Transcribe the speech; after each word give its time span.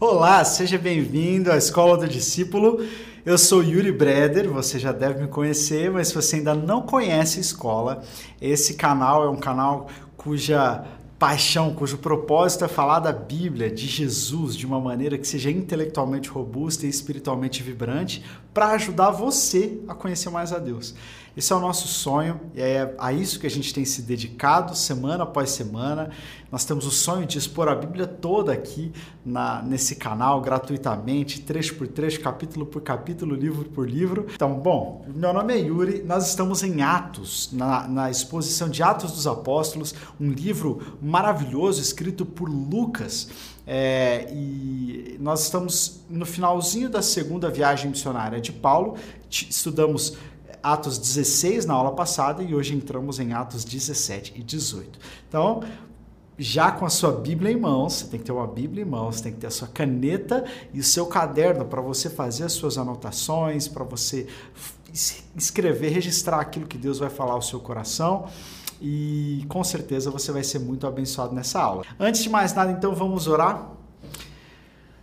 Olá, 0.00 0.44
seja 0.44 0.78
bem-vindo 0.78 1.50
à 1.50 1.56
Escola 1.56 1.96
do 1.96 2.06
Discípulo. 2.06 2.86
Eu 3.26 3.36
sou 3.36 3.64
Yuri 3.64 3.90
Breder, 3.90 4.48
você 4.48 4.78
já 4.78 4.92
deve 4.92 5.22
me 5.22 5.26
conhecer, 5.26 5.90
mas 5.90 6.06
se 6.06 6.14
você 6.14 6.36
ainda 6.36 6.54
não 6.54 6.82
conhece 6.82 7.38
a 7.38 7.40
escola, 7.40 8.04
esse 8.40 8.74
canal 8.74 9.24
é 9.24 9.28
um 9.28 9.34
canal 9.34 9.88
cuja 10.16 10.84
paixão, 11.18 11.74
cujo 11.74 11.98
propósito 11.98 12.64
é 12.64 12.68
falar 12.68 13.00
da 13.00 13.10
Bíblia, 13.10 13.68
de 13.68 13.88
Jesus, 13.88 14.54
de 14.54 14.64
uma 14.64 14.80
maneira 14.80 15.18
que 15.18 15.26
seja 15.26 15.50
intelectualmente 15.50 16.28
robusta 16.28 16.86
e 16.86 16.88
espiritualmente 16.88 17.60
vibrante, 17.60 18.24
para 18.58 18.70
ajudar 18.70 19.10
você 19.10 19.78
a 19.86 19.94
conhecer 19.94 20.30
mais 20.30 20.52
a 20.52 20.58
Deus. 20.58 20.92
Esse 21.36 21.52
é 21.52 21.56
o 21.56 21.60
nosso 21.60 21.86
sonho 21.86 22.40
e 22.52 22.60
é 22.60 22.92
a 22.98 23.12
isso 23.12 23.38
que 23.38 23.46
a 23.46 23.50
gente 23.50 23.72
tem 23.72 23.84
se 23.84 24.02
dedicado 24.02 24.76
semana 24.76 25.22
após 25.22 25.50
semana. 25.50 26.10
Nós 26.50 26.64
temos 26.64 26.84
o 26.84 26.90
sonho 26.90 27.24
de 27.24 27.38
expor 27.38 27.68
a 27.68 27.76
Bíblia 27.76 28.04
toda 28.04 28.52
aqui 28.52 28.90
na, 29.24 29.62
nesse 29.62 29.94
canal 29.94 30.40
gratuitamente, 30.40 31.42
trecho 31.42 31.76
por 31.76 31.86
trecho, 31.86 32.20
capítulo 32.20 32.66
por 32.66 32.82
capítulo, 32.82 33.36
livro 33.36 33.64
por 33.66 33.88
livro. 33.88 34.26
Então, 34.34 34.54
bom, 34.54 35.06
meu 35.14 35.32
nome 35.32 35.54
é 35.54 35.58
Yuri, 35.58 36.02
nós 36.02 36.28
estamos 36.28 36.64
em 36.64 36.82
Atos, 36.82 37.50
na, 37.52 37.86
na 37.86 38.10
exposição 38.10 38.68
de 38.68 38.82
Atos 38.82 39.12
dos 39.12 39.28
Apóstolos, 39.28 39.94
um 40.20 40.32
livro 40.32 40.98
maravilhoso 41.00 41.80
escrito 41.80 42.26
por 42.26 42.48
Lucas. 42.48 43.28
É, 43.70 44.26
e 44.32 45.18
nós 45.20 45.42
estamos 45.42 46.00
no 46.08 46.24
finalzinho 46.24 46.88
da 46.88 47.02
segunda 47.02 47.50
viagem 47.50 47.90
missionária 47.90 48.40
de 48.40 48.50
Paulo, 48.50 48.96
estudamos 49.30 50.16
Atos 50.62 50.96
16 50.96 51.66
na 51.66 51.74
aula 51.74 51.92
passada 51.92 52.42
e 52.42 52.54
hoje 52.54 52.74
entramos 52.74 53.20
em 53.20 53.34
Atos 53.34 53.66
17 53.66 54.32
e 54.36 54.42
18. 54.42 54.98
Então, 55.28 55.62
já 56.38 56.72
com 56.72 56.86
a 56.86 56.88
sua 56.88 57.12
Bíblia 57.12 57.52
em 57.52 57.60
mãos, 57.60 57.92
você 57.92 58.06
tem 58.06 58.18
que 58.18 58.24
ter 58.24 58.32
uma 58.32 58.46
Bíblia 58.46 58.84
em 58.84 58.88
mãos, 58.88 59.16
você 59.16 59.24
tem 59.24 59.32
que 59.32 59.38
ter 59.38 59.48
a 59.48 59.50
sua 59.50 59.68
caneta 59.68 60.46
e 60.72 60.80
o 60.80 60.84
seu 60.84 61.04
caderno 61.04 61.66
para 61.66 61.82
você 61.82 62.08
fazer 62.08 62.44
as 62.44 62.52
suas 62.52 62.78
anotações, 62.78 63.68
para 63.68 63.84
você 63.84 64.28
escrever, 65.36 65.90
registrar 65.90 66.40
aquilo 66.40 66.66
que 66.66 66.78
Deus 66.78 66.98
vai 66.98 67.10
falar 67.10 67.34
ao 67.34 67.42
seu 67.42 67.60
coração 67.60 68.28
e 68.80 69.44
com 69.48 69.62
certeza 69.64 70.10
você 70.10 70.30
vai 70.30 70.44
ser 70.44 70.58
muito 70.58 70.86
abençoado 70.86 71.34
nessa 71.34 71.60
aula. 71.60 71.84
Antes 71.98 72.22
de 72.22 72.30
mais 72.30 72.52
nada, 72.54 72.70
então 72.70 72.94
vamos 72.94 73.26
orar. 73.26 73.72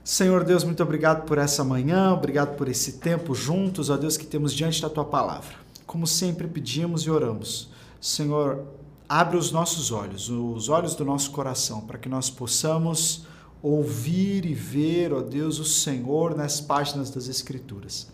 Senhor 0.04 0.44
Deus, 0.44 0.64
muito 0.64 0.84
obrigado 0.84 1.26
por 1.26 1.38
essa 1.38 1.64
manhã, 1.64 2.14
obrigado 2.14 2.56
por 2.56 2.70
esse 2.70 2.94
tempo 2.94 3.34
juntos, 3.34 3.90
ó 3.90 3.98
Deus, 3.98 4.18
que 4.18 4.26
temos 4.26 4.54
diante 4.54 4.82
da 4.82 4.90
tua 4.90 5.04
palavra. 5.04 5.56
Como 5.86 6.06
sempre 6.06 6.48
pedimos 6.48 7.02
e 7.04 7.10
oramos, 7.10 7.70
Senhor, 8.00 8.66
abre 9.10 9.36
os 9.36 9.52
nossos 9.52 9.92
olhos, 9.92 10.30
os 10.30 10.70
olhos 10.70 10.94
do 10.94 11.04
nosso 11.04 11.32
coração, 11.32 11.82
para 11.82 11.98
que 11.98 12.08
nós 12.08 12.30
possamos 12.30 13.26
ouvir 13.64 14.46
e 14.46 14.54
ver, 14.54 15.12
ó 15.12 15.22
Deus, 15.22 15.58
o 15.58 15.66
Senhor 15.66 16.36
nas 16.36 16.62
páginas 16.62 17.10
das 17.10 17.28
Escrituras. 17.28 18.08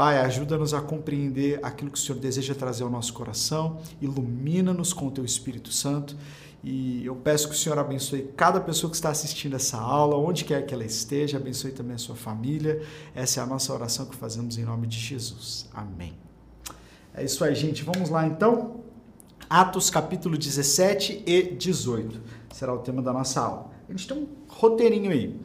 Pai, 0.00 0.16
ajuda-nos 0.20 0.72
a 0.72 0.80
compreender 0.80 1.60
aquilo 1.62 1.90
que 1.90 1.98
o 1.98 2.00
Senhor 2.00 2.18
deseja 2.18 2.54
trazer 2.54 2.84
ao 2.84 2.88
nosso 2.88 3.12
coração, 3.12 3.82
ilumina-nos 4.00 4.94
com 4.94 5.08
o 5.08 5.10
teu 5.10 5.26
Espírito 5.26 5.70
Santo 5.70 6.16
e 6.64 7.04
eu 7.04 7.14
peço 7.14 7.50
que 7.50 7.54
o 7.54 7.58
Senhor 7.58 7.78
abençoe 7.78 8.22
cada 8.34 8.58
pessoa 8.62 8.88
que 8.90 8.96
está 8.96 9.10
assistindo 9.10 9.56
essa 9.56 9.76
aula, 9.76 10.16
onde 10.16 10.46
quer 10.46 10.64
que 10.64 10.72
ela 10.72 10.86
esteja, 10.86 11.36
abençoe 11.36 11.72
também 11.72 11.96
a 11.96 11.98
sua 11.98 12.16
família. 12.16 12.80
Essa 13.14 13.40
é 13.40 13.42
a 13.42 13.46
nossa 13.46 13.74
oração 13.74 14.06
que 14.06 14.16
fazemos 14.16 14.56
em 14.56 14.64
nome 14.64 14.86
de 14.86 14.98
Jesus. 14.98 15.68
Amém. 15.74 16.14
É 17.12 17.22
isso 17.22 17.44
aí, 17.44 17.54
gente. 17.54 17.84
Vamos 17.84 18.08
lá 18.08 18.26
então. 18.26 18.80
Atos 19.50 19.90
capítulo 19.90 20.38
17 20.38 21.24
e 21.26 21.42
18 21.42 22.22
será 22.54 22.72
o 22.72 22.78
tema 22.78 23.02
da 23.02 23.12
nossa 23.12 23.38
aula. 23.42 23.70
A 23.86 23.92
gente 23.92 24.08
tem 24.08 24.16
um 24.16 24.26
roteirinho 24.48 25.10
aí. 25.10 25.38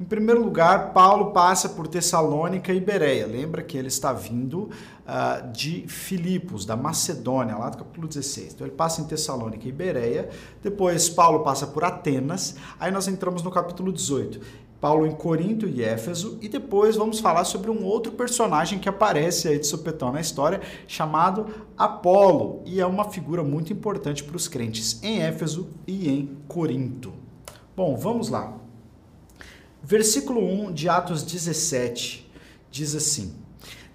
Em 0.00 0.04
primeiro 0.04 0.42
lugar, 0.42 0.94
Paulo 0.94 1.30
passa 1.30 1.68
por 1.68 1.86
Tessalônica 1.86 2.72
e 2.72 2.80
Bereia. 2.80 3.26
Lembra 3.26 3.62
que 3.62 3.76
ele 3.76 3.88
está 3.88 4.14
vindo 4.14 4.70
uh, 5.04 5.52
de 5.52 5.86
Filipos, 5.88 6.64
da 6.64 6.74
Macedônia, 6.74 7.54
lá 7.54 7.68
do 7.68 7.76
capítulo 7.76 8.08
16. 8.08 8.54
Então 8.54 8.66
ele 8.66 8.74
passa 8.74 9.02
em 9.02 9.04
Tessalônica 9.04 9.68
e 9.68 9.70
Bereia. 9.70 10.30
Depois, 10.62 11.10
Paulo 11.10 11.40
passa 11.40 11.66
por 11.66 11.84
Atenas. 11.84 12.56
Aí 12.78 12.90
nós 12.90 13.08
entramos 13.08 13.42
no 13.42 13.50
capítulo 13.50 13.92
18. 13.92 14.40
Paulo 14.80 15.06
em 15.06 15.12
Corinto 15.12 15.68
e 15.68 15.84
Éfeso, 15.84 16.38
e 16.40 16.48
depois 16.48 16.96
vamos 16.96 17.20
falar 17.20 17.44
sobre 17.44 17.70
um 17.70 17.84
outro 17.84 18.12
personagem 18.12 18.78
que 18.78 18.88
aparece 18.88 19.48
aí 19.48 19.58
de 19.58 19.66
supetão 19.66 20.10
na 20.10 20.22
história, 20.22 20.62
chamado 20.88 21.48
Apolo, 21.76 22.62
e 22.64 22.80
é 22.80 22.86
uma 22.86 23.04
figura 23.04 23.44
muito 23.44 23.70
importante 23.74 24.24
para 24.24 24.36
os 24.36 24.48
crentes 24.48 24.98
em 25.02 25.20
Éfeso 25.20 25.68
e 25.86 26.08
em 26.08 26.38
Corinto. 26.48 27.12
Bom, 27.76 27.94
vamos 27.94 28.30
lá. 28.30 28.59
Versículo 29.82 30.40
1 30.40 30.72
de 30.72 30.88
Atos 30.88 31.22
17 31.22 32.30
diz 32.70 32.94
assim: 32.94 33.34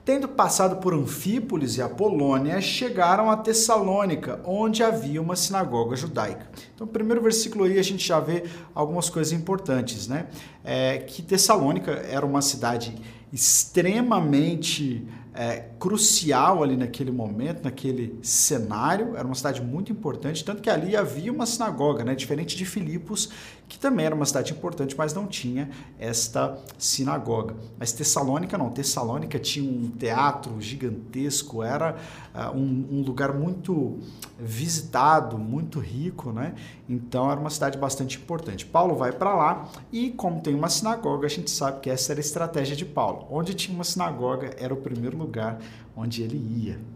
Tendo 0.05 0.27
passado 0.27 0.77
por 0.77 0.93
Anfípolis 0.93 1.77
e 1.77 1.81
Apolônia, 1.81 2.61
chegaram 2.61 3.31
a 3.31 3.37
Tessalônica, 3.37 4.39
onde 4.45 4.83
havia 4.83 5.19
uma 5.21 5.35
sinagoga 5.35 5.95
judaica. 5.95 6.47
Então, 6.75 6.85
primeiro 6.85 7.21
versículo 7.21 7.63
aí 7.63 7.79
a 7.79 7.83
gente 7.83 8.07
já 8.07 8.19
vê 8.19 8.43
algumas 8.73 9.09
coisas 9.09 9.33
importantes, 9.33 10.07
né? 10.07 10.27
É, 10.63 10.99
que 10.99 11.23
Tessalônica 11.23 11.91
era 11.91 12.25
uma 12.25 12.41
cidade 12.41 12.95
extremamente 13.33 15.07
é, 15.33 15.65
crucial 15.77 16.63
ali 16.63 16.77
naquele 16.77 17.11
momento, 17.11 17.63
naquele 17.63 18.17
cenário. 18.21 19.15
Era 19.15 19.25
uma 19.25 19.35
cidade 19.35 19.61
muito 19.61 19.91
importante, 19.91 20.45
tanto 20.45 20.61
que 20.61 20.69
ali 20.69 20.95
havia 20.95 21.31
uma 21.31 21.45
sinagoga, 21.45 22.03
né? 22.03 22.15
diferente 22.15 22.55
de 22.55 22.63
Filipos, 22.63 23.29
que 23.67 23.79
também 23.79 24.05
era 24.05 24.13
uma 24.13 24.25
cidade 24.25 24.51
importante, 24.51 24.95
mas 24.97 25.13
não 25.13 25.25
tinha 25.25 25.69
esta 25.99 26.57
sinagoga. 26.77 27.55
Mas 27.79 27.91
Tessalônica 27.91 28.57
não. 28.57 28.69
Tessalônica 28.69 29.39
tinha 29.39 29.69
um 29.69 29.89
teatro 29.89 30.59
gigantesco, 30.61 31.63
era 31.63 31.95
uh, 32.33 32.55
um, 32.55 32.87
um, 32.91 33.01
lugar 33.01 33.33
muito 33.33 33.99
visitado, 34.39 35.37
muito 35.37 35.79
rico, 35.79 36.31
né? 36.31 36.53
Então 36.87 37.31
era 37.31 37.39
uma 37.39 37.49
cidade 37.49 37.77
bastante 37.77 38.17
importante. 38.17 38.65
Paulo 38.65 38.95
vai 38.95 39.11
para 39.11 39.33
lá 39.33 39.69
e, 39.91 40.11
como 40.11 40.41
tem 40.41 40.53
uma 40.53 40.69
sinagoga, 40.69 41.25
a 41.25 41.29
gente 41.29 41.49
sabe 41.49 41.79
que 41.79 41.89
essa 41.89 42.13
era 42.13 42.19
a 42.19 42.21
estratégia 42.21 42.75
de 42.75 42.85
Paulo. 42.85 43.25
Onde 43.29 43.53
tinha 43.53 43.73
uma 43.75 43.83
sinagoga 43.83 44.55
era 44.57 44.73
o 44.73 44.77
primeiro 44.77 45.17
lugar 45.17 45.59
onde 45.95 46.21
ele 46.21 46.37
ia. 46.37 46.94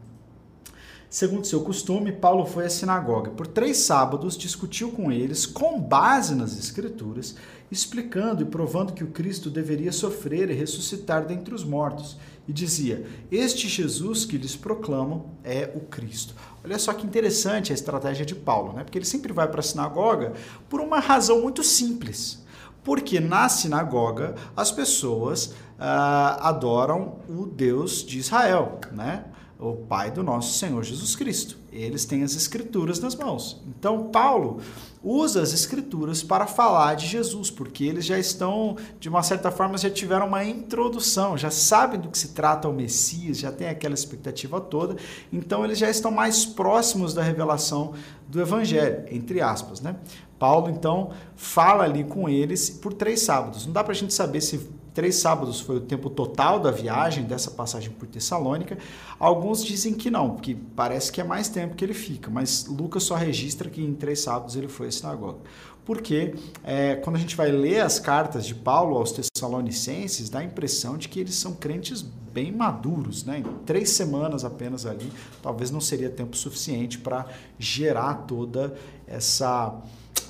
Segundo 1.10 1.48
seu 1.48 1.62
costume, 1.62 2.12
Paulo 2.12 2.46
foi 2.46 2.66
à 2.66 2.70
sinagoga. 2.70 3.32
Por 3.32 3.48
três 3.48 3.78
sábados, 3.78 4.38
discutiu 4.38 4.92
com 4.92 5.12
eles, 5.12 5.44
com 5.44 5.82
base 5.82 6.36
nas 6.36 6.56
Escrituras, 6.56 7.36
explicando 7.72 8.44
e 8.44 8.46
provando 8.46 8.94
que 8.94 9.04
o 9.04 9.10
Cristo 9.10 9.50
deveria 9.50 9.92
sofrer 9.92 10.52
e 10.52 10.54
ressuscitar 10.54 11.26
dentre 11.26 11.56
os 11.56 11.64
mortos. 11.64 12.16
E 12.48 12.54
dizia: 12.54 13.08
Este 13.32 13.68
Jesus 13.68 14.24
que 14.24 14.38
lhes 14.38 14.56
proclamam 14.56 15.32
é 15.44 15.72
o 15.74 15.80
Cristo. 15.80 16.36
Olha 16.64 16.78
só 16.78 16.94
que 16.94 17.08
interessante 17.08 17.72
a 17.72 17.76
estratégia 17.76 18.24
de 18.24 18.36
Paulo, 18.36 18.74
né? 18.74 18.84
porque 18.84 19.00
ele 19.00 19.06
sempre 19.06 19.34
vai 19.34 19.48
para 19.48 19.62
a 19.62 19.64
sinagoga 19.64 20.34
por 20.70 20.80
uma 20.80 21.00
razão 21.00 21.42
muito 21.42 21.64
simples. 21.64 22.46
Porque 22.84 23.20
na 23.20 23.50
sinagoga 23.50 24.36
as 24.56 24.72
pessoas 24.72 25.48
uh, 25.48 26.38
adoram 26.40 27.16
o 27.28 27.48
Deus 27.48 28.04
de 28.04 28.20
Israel, 28.20 28.80
né? 28.92 29.26
O 29.60 29.76
Pai 29.76 30.10
do 30.10 30.24
nosso 30.24 30.58
Senhor 30.58 30.82
Jesus 30.84 31.18
Cristo. 31.18 31.58
Eles 31.70 32.06
têm 32.06 32.24
as 32.24 32.34
Escrituras 32.34 33.00
nas 33.02 33.14
mãos. 33.14 33.62
Então, 33.68 34.06
Paulo 34.06 34.62
usa 35.04 35.42
as 35.42 35.54
Escrituras 35.54 36.24
para 36.24 36.48
falar 36.48 36.96
de 36.96 37.06
Jesus, 37.06 37.52
porque 37.52 37.84
eles 37.84 38.06
já 38.06 38.18
estão, 38.18 38.78
de 39.02 39.10
uma 39.10 39.22
certa 39.22 39.52
forma, 39.52 39.78
já 39.78 39.90
tiveram 39.90 40.28
uma 40.28 40.46
introdução, 40.46 41.38
já 41.38 41.52
sabem 41.52 42.00
do 42.00 42.08
que 42.08 42.18
se 42.18 42.30
trata 42.30 42.70
o 42.70 42.74
Messias, 42.74 43.38
já 43.38 43.52
tem 43.52 43.68
aquela 43.68 43.94
expectativa 43.94 44.62
toda. 44.62 44.96
Então, 45.32 45.66
eles 45.66 45.78
já 45.78 45.90
estão 45.90 46.10
mais 46.10 46.46
próximos 46.46 47.14
da 47.14 47.22
revelação 47.22 47.94
do 48.30 48.40
Evangelho, 48.40 49.04
entre 49.12 49.42
aspas, 49.42 49.82
né? 49.82 49.98
Paulo, 50.40 50.70
então, 50.70 51.12
fala 51.36 51.84
ali 51.84 52.06
com 52.06 52.30
eles 52.30 52.70
por 52.70 52.94
três 52.94 53.20
sábados. 53.24 53.66
Não 53.66 53.74
dá 53.74 53.84
para 53.84 53.92
a 53.92 53.96
gente 53.96 54.14
saber 54.14 54.40
se 54.40 54.70
Três 54.94 55.16
sábados 55.16 55.60
foi 55.60 55.78
o 55.78 55.82
tempo 55.82 56.10
total 56.10 56.60
da 56.60 56.72
viagem, 56.72 57.24
dessa 57.24 57.52
passagem 57.52 57.92
por 57.92 58.08
Tessalônica. 58.08 58.78
Alguns 59.20 59.64
dizem 59.64 59.94
que 59.94 60.10
não, 60.10 60.36
que 60.36 60.56
parece 60.56 61.12
que 61.12 61.22
é 61.22 61.24
mais 61.24 61.48
tempo 61.48 61.76
que 61.76 61.86
ele 61.86 61.94
fica, 61.94 62.30
mas 62.30 62.66
Lucas 62.66 63.04
só 63.04 63.16
registra 63.16 63.70
que 63.70 63.84
em 63.84 63.94
três 63.94 64.22
sábados 64.22 64.56
ele 64.56 64.68
foi 64.68 64.88
à 64.88 64.92
sinagoga. 64.92 65.40
Porque 65.86 66.36
é, 66.64 66.96
quando 66.98 67.16
a 67.16 67.20
gente 67.20 67.36
vai 67.36 67.52
ler 67.52 67.82
as 67.82 68.00
cartas 68.00 68.46
de 68.46 68.54
Paulo 68.54 68.96
aos 68.96 69.12
Tessalonicenses, 69.12 70.30
dá 70.30 70.38
a 70.38 70.44
impressão 70.44 70.98
de 70.98 71.10
que 71.10 71.20
eles 71.20 71.34
são 71.34 71.54
crentes 71.54 72.06
bem 72.32 72.52
maduros, 72.52 73.24
né? 73.24 73.40
Em 73.40 73.44
três 73.66 73.90
semanas 73.90 74.46
apenas 74.46 74.86
ali, 74.86 75.12
talvez 75.42 75.72
não 75.72 75.82
seria 75.82 76.10
tempo 76.10 76.38
suficiente 76.38 77.00
para 77.00 77.26
gerar 77.58 78.26
toda 78.28 78.76
essa. 79.08 79.82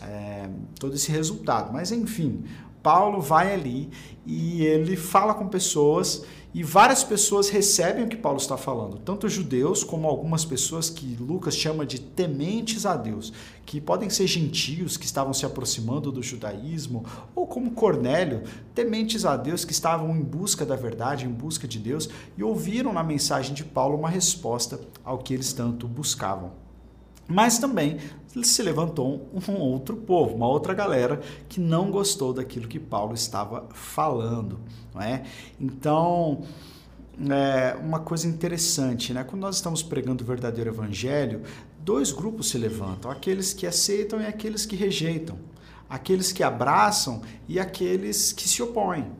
É, 0.01 0.49
todo 0.79 0.95
esse 0.95 1.11
resultado. 1.11 1.73
Mas 1.73 1.91
enfim, 1.91 2.45
Paulo 2.81 3.21
vai 3.21 3.53
ali 3.53 3.89
e 4.25 4.63
ele 4.63 4.95
fala 4.95 5.33
com 5.33 5.47
pessoas 5.47 6.23
E 6.51 6.63
várias 6.63 7.03
pessoas 7.03 7.47
recebem 7.47 8.03
o 8.03 8.07
que 8.07 8.17
Paulo 8.17 8.39
está 8.39 8.57
falando, 8.57 8.97
tanto 8.97 9.29
judeus 9.29 9.83
como 9.83 10.07
algumas 10.07 10.43
pessoas 10.43 10.89
que 10.89 11.15
Lucas 11.19 11.55
chama 11.55 11.85
de 11.85 12.01
tementes 12.01 12.87
a 12.87 12.95
Deus, 12.95 13.31
que 13.67 13.79
podem 13.79 14.09
ser 14.09 14.25
gentios 14.25 14.97
que 14.97 15.05
estavam 15.05 15.31
se 15.31 15.45
aproximando 15.45 16.11
do 16.11 16.23
judaísmo, 16.23 17.05
ou 17.35 17.45
como 17.45 17.69
Cornélio, 17.71 18.41
tementes 18.73 19.25
a 19.25 19.37
Deus 19.37 19.63
que 19.63 19.73
estavam 19.73 20.09
em 20.17 20.23
busca 20.23 20.65
da 20.65 20.75
verdade, 20.75 21.25
em 21.25 21.31
busca 21.31 21.67
de 21.67 21.77
Deus, 21.77 22.09
e 22.35 22.43
ouviram 22.43 22.91
na 22.91 23.03
mensagem 23.03 23.53
de 23.53 23.63
Paulo 23.63 23.95
uma 23.95 24.09
resposta 24.09 24.79
ao 25.03 25.19
que 25.19 25.35
eles 25.35 25.53
tanto 25.53 25.87
buscavam. 25.87 26.68
Mas 27.29 27.59
também 27.59 27.99
se 28.41 28.63
levantou 28.63 29.29
um 29.47 29.53
outro 29.53 29.95
povo, 29.95 30.35
uma 30.35 30.47
outra 30.47 30.73
galera 30.73 31.21
que 31.47 31.59
não 31.59 31.91
gostou 31.91 32.33
daquilo 32.33 32.67
que 32.67 32.79
Paulo 32.79 33.13
estava 33.13 33.67
falando. 33.71 34.59
Não 34.93 35.01
é? 35.01 35.23
Então, 35.61 36.41
é 37.29 37.77
uma 37.79 37.99
coisa 37.99 38.27
interessante, 38.27 39.13
né? 39.13 39.23
quando 39.23 39.43
nós 39.43 39.57
estamos 39.57 39.83
pregando 39.83 40.23
o 40.23 40.27
verdadeiro 40.27 40.71
evangelho, 40.71 41.43
dois 41.79 42.11
grupos 42.11 42.49
se 42.49 42.57
levantam: 42.57 43.11
aqueles 43.11 43.53
que 43.53 43.67
aceitam 43.67 44.19
e 44.19 44.25
aqueles 44.25 44.65
que 44.65 44.75
rejeitam, 44.75 45.37
aqueles 45.87 46.31
que 46.31 46.41
abraçam 46.41 47.21
e 47.47 47.59
aqueles 47.59 48.33
que 48.33 48.49
se 48.49 48.63
opõem. 48.63 49.11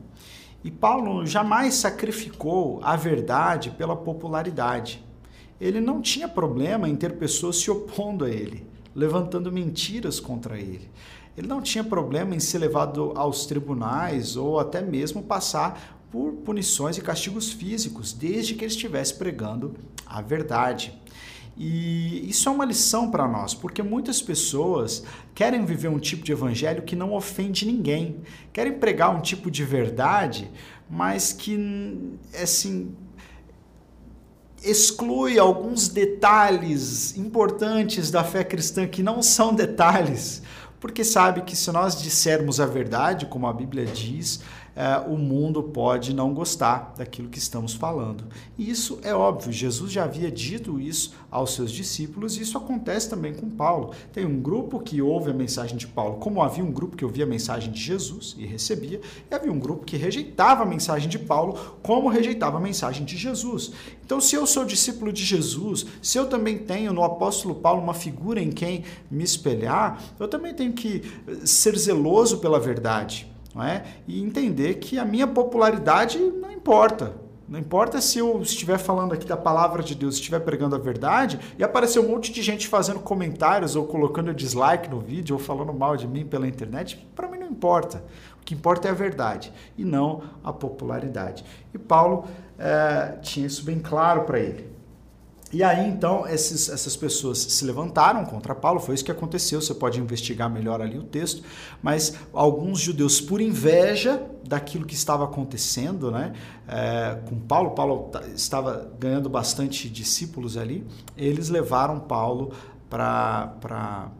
E 0.64 0.70
Paulo 0.70 1.24
jamais 1.24 1.74
sacrificou 1.74 2.80
a 2.82 2.96
verdade 2.96 3.70
pela 3.70 3.94
popularidade 3.94 5.00
ele 5.60 5.80
não 5.80 6.00
tinha 6.00 6.26
problema 6.26 6.88
em 6.88 6.96
ter 6.96 7.16
pessoas 7.16 7.56
se 7.56 7.70
opondo 7.70 8.24
a 8.24 8.30
ele, 8.30 8.66
levantando 8.94 9.52
mentiras 9.52 10.18
contra 10.18 10.58
ele. 10.58 10.88
Ele 11.36 11.46
não 11.46 11.60
tinha 11.60 11.84
problema 11.84 12.34
em 12.34 12.40
ser 12.40 12.58
levado 12.58 13.12
aos 13.14 13.46
tribunais 13.46 14.36
ou 14.36 14.58
até 14.58 14.80
mesmo 14.80 15.22
passar 15.22 16.00
por 16.10 16.32
punições 16.44 16.96
e 16.96 17.02
castigos 17.02 17.52
físicos, 17.52 18.12
desde 18.12 18.54
que 18.54 18.64
ele 18.64 18.72
estivesse 18.72 19.14
pregando 19.14 19.74
a 20.04 20.20
verdade. 20.20 20.98
E 21.56 22.28
isso 22.28 22.48
é 22.48 22.52
uma 22.52 22.64
lição 22.64 23.10
para 23.10 23.28
nós, 23.28 23.52
porque 23.52 23.82
muitas 23.82 24.22
pessoas 24.22 25.04
querem 25.34 25.64
viver 25.64 25.88
um 25.88 25.98
tipo 25.98 26.24
de 26.24 26.32
evangelho 26.32 26.82
que 26.82 26.96
não 26.96 27.12
ofende 27.12 27.66
ninguém, 27.66 28.16
querem 28.52 28.78
pregar 28.78 29.14
um 29.14 29.20
tipo 29.20 29.50
de 29.50 29.62
verdade, 29.62 30.50
mas 30.88 31.32
que 31.32 32.18
assim 32.42 32.94
exclui 34.62 35.38
alguns 35.38 35.88
detalhes 35.88 37.16
importantes 37.16 38.10
da 38.10 38.22
fé 38.22 38.44
cristã 38.44 38.86
que 38.86 39.02
não 39.02 39.22
são 39.22 39.54
detalhes, 39.54 40.42
porque 40.78 41.04
sabe 41.04 41.42
que 41.42 41.56
se 41.56 41.70
nós 41.72 42.00
dissermos 42.00 42.60
a 42.60 42.66
verdade, 42.66 43.26
como 43.26 43.46
a 43.46 43.52
Bíblia 43.52 43.86
diz, 43.86 44.40
é, 44.74 44.98
o 44.98 45.16
mundo 45.16 45.62
pode 45.62 46.14
não 46.14 46.32
gostar 46.32 46.94
daquilo 46.96 47.28
que 47.28 47.38
estamos 47.38 47.74
falando. 47.74 48.24
E 48.58 48.70
isso 48.70 48.98
é 49.02 49.14
óbvio, 49.14 49.52
Jesus 49.52 49.92
já 49.92 50.04
havia 50.04 50.30
dito 50.30 50.80
isso 50.80 51.12
aos 51.30 51.54
seus 51.54 51.70
discípulos 51.70 52.36
e 52.36 52.42
isso 52.42 52.56
acontece 52.56 53.08
também 53.08 53.34
com 53.34 53.48
Paulo. 53.48 53.92
Tem 54.12 54.24
um 54.24 54.40
grupo 54.40 54.80
que 54.80 55.00
ouve 55.00 55.30
a 55.30 55.34
mensagem 55.34 55.76
de 55.76 55.86
Paulo, 55.86 56.16
como 56.16 56.42
havia 56.42 56.64
um 56.64 56.72
grupo 56.72 56.96
que 56.96 57.04
ouvia 57.04 57.24
a 57.24 57.28
mensagem 57.28 57.72
de 57.72 57.80
Jesus 57.80 58.34
e 58.38 58.46
recebia, 58.46 59.00
e 59.30 59.34
havia 59.34 59.52
um 59.52 59.58
grupo 59.58 59.84
que 59.84 59.96
rejeitava 59.96 60.62
a 60.62 60.66
mensagem 60.66 61.08
de 61.08 61.18
Paulo, 61.18 61.76
como 61.82 62.08
rejeitava 62.08 62.58
a 62.58 62.60
mensagem 62.60 63.04
de 63.04 63.16
Jesus. 63.16 63.72
Então, 64.04 64.20
se 64.20 64.34
eu 64.34 64.46
sou 64.46 64.64
discípulo 64.64 65.12
de 65.12 65.24
Jesus, 65.24 65.86
se 66.02 66.18
eu 66.18 66.26
também 66.26 66.58
tenho 66.58 66.92
no 66.92 67.04
apóstolo 67.04 67.54
Paulo 67.54 67.82
uma 67.82 67.94
figura 67.94 68.40
em 68.40 68.50
quem 68.50 68.84
me 69.10 69.22
espelhar, 69.22 70.02
eu 70.18 70.26
também 70.26 70.52
tenho 70.52 70.72
que 70.72 71.02
ser 71.44 71.76
zeloso 71.78 72.38
pela 72.38 72.58
verdade 72.58 73.29
não 73.54 73.62
é? 73.62 73.84
E 74.06 74.22
entender 74.22 74.74
que 74.74 74.98
a 74.98 75.04
minha 75.04 75.26
popularidade 75.26 76.18
não 76.18 76.50
importa. 76.50 77.14
Não 77.50 77.58
importa 77.58 78.00
se 78.00 78.20
eu 78.20 78.40
estiver 78.42 78.78
falando 78.78 79.12
aqui 79.12 79.26
da 79.26 79.36
palavra 79.36 79.82
de 79.82 79.92
Deus, 79.96 80.14
estiver 80.14 80.38
pregando 80.38 80.76
a 80.76 80.78
verdade 80.78 81.40
e 81.58 81.64
aparecer 81.64 81.98
um 81.98 82.08
monte 82.08 82.30
de 82.32 82.42
gente 82.42 82.68
fazendo 82.68 83.00
comentários 83.00 83.74
ou 83.74 83.86
colocando 83.86 84.32
dislike 84.32 84.88
no 84.88 85.00
vídeo 85.00 85.34
ou 85.34 85.42
falando 85.42 85.74
mal 85.74 85.96
de 85.96 86.06
mim 86.06 86.24
pela 86.24 86.46
internet, 86.46 87.04
para 87.16 87.26
mim 87.26 87.38
não 87.38 87.48
importa. 87.48 88.04
O 88.40 88.44
que 88.44 88.54
importa 88.54 88.86
é 88.86 88.92
a 88.92 88.94
verdade 88.94 89.52
e 89.76 89.84
não 89.84 90.22
a 90.44 90.52
popularidade. 90.52 91.44
E 91.74 91.78
Paulo 91.78 92.24
é, 92.56 93.18
tinha 93.20 93.48
isso 93.48 93.64
bem 93.64 93.80
claro 93.80 94.22
para 94.22 94.38
ele. 94.38 94.70
E 95.52 95.64
aí, 95.64 95.88
então, 95.88 96.28
esses, 96.28 96.68
essas 96.68 96.96
pessoas 96.96 97.38
se 97.38 97.64
levantaram 97.64 98.24
contra 98.24 98.54
Paulo, 98.54 98.78
foi 98.78 98.94
isso 98.94 99.04
que 99.04 99.10
aconteceu. 99.10 99.60
Você 99.60 99.74
pode 99.74 99.98
investigar 99.98 100.48
melhor 100.48 100.80
ali 100.80 100.96
o 100.96 101.02
texto, 101.02 101.42
mas 101.82 102.14
alguns 102.32 102.78
judeus, 102.78 103.20
por 103.20 103.40
inveja 103.40 104.22
daquilo 104.46 104.84
que 104.84 104.94
estava 104.94 105.24
acontecendo 105.24 106.10
né, 106.10 106.32
é, 106.68 107.18
com 107.28 107.38
Paulo, 107.40 107.70
Paulo 107.70 108.10
estava 108.34 108.92
ganhando 108.98 109.28
bastante 109.28 109.88
discípulos 109.88 110.56
ali, 110.56 110.86
eles 111.16 111.48
levaram 111.48 111.98
Paulo 111.98 112.52
para 112.88 114.10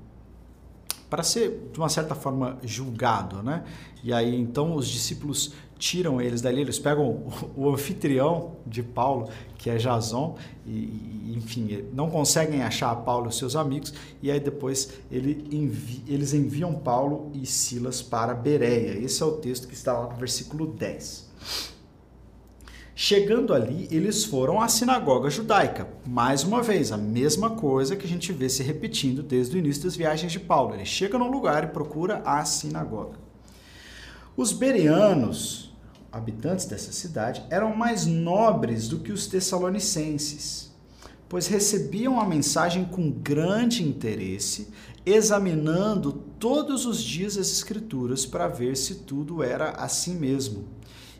para 1.10 1.22
ser 1.24 1.68
de 1.72 1.78
uma 1.78 1.88
certa 1.88 2.14
forma 2.14 2.56
julgado, 2.62 3.42
né? 3.42 3.64
E 4.02 4.12
aí 4.12 4.34
então 4.40 4.74
os 4.74 4.88
discípulos 4.88 5.52
tiram 5.80 6.20
eles 6.20 6.40
dali, 6.40 6.60
eles 6.60 6.78
pegam 6.78 7.26
o, 7.56 7.70
anfitrião 7.70 8.52
de 8.66 8.82
Paulo, 8.82 9.28
que 9.56 9.70
é 9.70 9.76
Jason, 9.76 10.36
e, 10.66 10.70
e, 10.70 11.34
enfim, 11.36 11.84
não 11.92 12.10
conseguem 12.10 12.62
achar 12.62 12.94
Paulo 12.96 13.30
e 13.30 13.32
seus 13.32 13.56
amigos, 13.56 13.92
e 14.22 14.30
aí 14.30 14.38
depois 14.38 14.92
ele 15.10 15.48
envi, 15.50 16.04
eles 16.06 16.34
enviam 16.34 16.74
Paulo 16.74 17.30
e 17.34 17.46
Silas 17.46 18.02
para 18.02 18.34
Bereia. 18.34 19.02
Esse 19.02 19.22
é 19.22 19.26
o 19.26 19.32
texto 19.32 19.66
que 19.66 19.74
está 19.74 19.98
lá 19.98 20.12
no 20.12 20.16
versículo 20.16 20.66
10. 20.66 21.30
Chegando 23.02 23.54
ali, 23.54 23.88
eles 23.90 24.24
foram 24.24 24.60
à 24.60 24.68
sinagoga 24.68 25.30
judaica. 25.30 25.88
Mais 26.06 26.44
uma 26.44 26.62
vez, 26.62 26.92
a 26.92 26.98
mesma 26.98 27.48
coisa 27.48 27.96
que 27.96 28.04
a 28.04 28.08
gente 28.08 28.30
vê 28.30 28.46
se 28.46 28.62
repetindo 28.62 29.22
desde 29.22 29.56
o 29.56 29.58
início 29.58 29.84
das 29.84 29.96
viagens 29.96 30.30
de 30.30 30.38
Paulo. 30.38 30.74
Ele 30.74 30.84
chega 30.84 31.16
num 31.16 31.30
lugar 31.30 31.64
e 31.64 31.68
procura 31.68 32.20
a 32.26 32.44
sinagoga. 32.44 33.16
Os 34.36 34.52
bereanos, 34.52 35.74
habitantes 36.12 36.66
dessa 36.66 36.92
cidade, 36.92 37.42
eram 37.48 37.74
mais 37.74 38.04
nobres 38.04 38.86
do 38.86 38.98
que 38.98 39.12
os 39.12 39.26
tessalonicenses, 39.26 40.70
pois 41.26 41.46
recebiam 41.46 42.20
a 42.20 42.28
mensagem 42.28 42.84
com 42.84 43.10
grande 43.10 43.82
interesse, 43.82 44.68
examinando 45.06 46.12
todos 46.38 46.84
os 46.84 47.02
dias 47.02 47.38
as 47.38 47.50
Escrituras 47.50 48.26
para 48.26 48.46
ver 48.46 48.76
se 48.76 48.96
tudo 48.96 49.42
era 49.42 49.70
assim 49.70 50.14
mesmo 50.16 50.68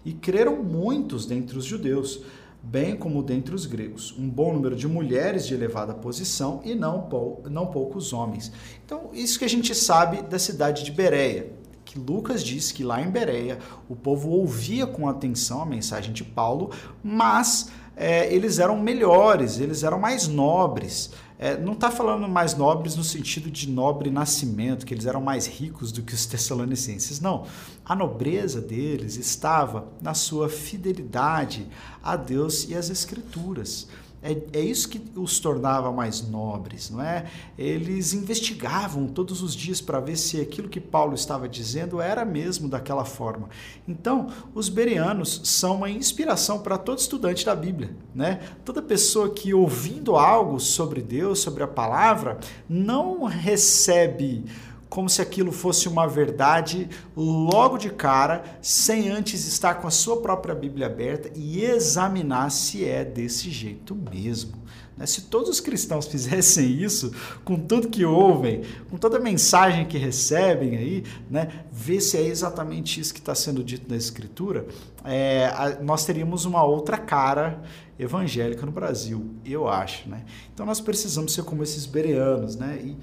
e 0.05 0.13
creram 0.13 0.63
muitos 0.63 1.27
dentre 1.27 1.59
os 1.59 1.65
judeus, 1.65 2.23
bem 2.63 2.97
como 2.97 3.23
dentre 3.23 3.55
os 3.55 3.67
gregos, 3.67 4.15
um 4.19 4.29
bom 4.29 4.53
número 4.53 4.77
de 4.77 4.87
mulheres 4.87 5.47
de 5.47 5.55
elevada 5.55 5.95
posição 5.95 6.61
e 6.65 6.75
não, 6.75 7.03
pou, 7.03 7.43
não 7.49 7.67
poucos 7.67 8.13
homens. 8.13 8.53
Então, 8.85 9.11
isso 9.13 9.39
que 9.39 9.45
a 9.45 9.49
gente 9.49 9.75
sabe 9.75 10.23
da 10.23 10.39
cidade 10.39 10.85
de 10.85 10.93
Bereia, 10.93 11.53
que 11.85 11.99
Lucas 11.99 12.45
diz 12.45 12.71
que 12.71 12.85
lá 12.85 13.03
em 13.03 13.11
Bereia 13.11 13.59
o 13.89 13.97
povo 13.97 14.31
ouvia 14.31 14.87
com 14.87 15.09
atenção 15.09 15.63
a 15.63 15.67
mensagem 15.67 16.13
de 16.13 16.23
Paulo, 16.23 16.71
mas 17.03 17.71
é, 17.97 18.33
eles 18.33 18.59
eram 18.59 18.79
melhores, 18.81 19.59
eles 19.59 19.83
eram 19.83 19.99
mais 19.99 20.29
nobres. 20.29 21.11
É, 21.43 21.57
não 21.57 21.73
está 21.73 21.91
falando 21.91 22.29
mais 22.29 22.55
nobres 22.55 22.97
no 22.97 23.03
sentido 23.03 23.51
de 23.51 23.67
nobre 23.67 24.11
nascimento, 24.11 24.85
que 24.85 24.93
eles 24.93 25.07
eram 25.07 25.23
mais 25.23 25.47
ricos 25.47 25.91
do 25.91 26.03
que 26.03 26.13
os 26.13 26.27
tessalonicenses. 26.27 27.19
Não. 27.19 27.47
A 27.83 27.97
nobreza 27.97 28.61
deles 28.61 29.17
estava 29.17 29.89
na 30.03 30.13
sua 30.13 30.51
fidelidade 30.51 31.67
a 32.03 32.15
Deus 32.15 32.69
e 32.69 32.75
às 32.75 32.91
Escrituras. 32.91 33.89
É, 34.23 34.37
é 34.53 34.61
isso 34.61 34.89
que 34.89 35.01
os 35.17 35.39
tornava 35.39 35.91
mais 35.91 36.21
nobres, 36.21 36.91
não 36.91 37.01
é? 37.01 37.25
Eles 37.57 38.13
investigavam 38.13 39.07
todos 39.07 39.43
os 39.43 39.55
dias 39.55 39.81
para 39.81 39.99
ver 39.99 40.17
se 40.17 40.41
aquilo 40.41 40.69
que 40.69 40.81
Paulo 40.81 41.15
estava 41.15 41.49
dizendo 41.49 42.01
era 42.01 42.25
mesmo 42.25 42.69
daquela 42.69 43.05
forma. 43.05 43.49
Então, 43.89 44.29
os 44.55 44.69
bereanos 44.69 45.41
são 45.45 45.77
uma 45.77 45.91
inspiração 45.91 46.61
para 46.61 46.77
todo 46.77 46.99
estudante 46.99 47.47
da 47.47 47.55
Bíblia, 47.55 47.97
né? 48.15 48.41
Toda 48.65 48.83
pessoa 48.83 49.31
que 49.31 49.55
ouvindo 49.55 50.17
algo 50.17 50.61
sobre 50.61 51.01
Deus, 51.01 51.41
sobre 51.41 51.63
a 51.63 51.69
palavra, 51.69 52.39
não 52.69 53.25
recebe 53.25 54.45
como 54.91 55.09
se 55.09 55.23
aquilo 55.23 55.53
fosse 55.53 55.89
uma 55.89 56.07
verdade 56.07 56.91
logo 57.17 57.79
de 57.79 57.91
cara, 57.91 58.43
sem 58.61 59.09
antes 59.09 59.47
estar 59.47 59.75
com 59.75 59.87
a 59.87 59.91
sua 59.91 60.21
própria 60.21 60.55
Bíblia 60.55 60.89
aberta 60.89 61.31
e 61.35 61.65
examinar 61.65 62.51
se 62.51 62.85
é 62.85 63.05
desse 63.05 63.51
jeito 63.51 63.95
mesmo. 63.95 64.61
Né? 64.97 65.07
Se 65.07 65.23
todos 65.23 65.49
os 65.49 65.61
cristãos 65.61 66.07
fizessem 66.11 66.67
isso, 66.67 67.15
com 67.45 67.57
tudo 67.57 67.89
que 67.89 68.05
ouvem, 68.05 68.63
com 68.91 68.99
toda 68.99 69.19
a 69.19 69.21
mensagem 69.21 69.87
que 69.87 69.97
recebem 69.97 70.77
aí, 70.77 71.05
né, 71.31 71.65
ver 71.71 72.01
se 72.01 72.17
é 72.19 72.23
exatamente 72.27 73.01
isso 73.01 73.15
que 73.15 73.21
está 73.21 73.35
sendo 73.35 73.63
dito 73.63 73.89
na 73.89 73.97
Escritura, 73.97 74.67
é, 75.05 75.79
nós 75.81 76.05
teríamos 76.05 76.45
uma 76.45 76.65
outra 76.65 76.99
cara 76.99 77.63
evangélica 77.97 78.67
no 78.67 78.73
Brasil, 78.73 79.35
eu 79.45 79.69
acho. 79.69 80.09
Né? 80.09 80.25
Então 80.53 80.67
nós 80.67 80.81
precisamos 80.81 81.33
ser 81.33 81.45
como 81.45 81.63
esses 81.63 81.87
bereanos, 81.87 82.57
né? 82.57 82.81
E, 82.83 82.97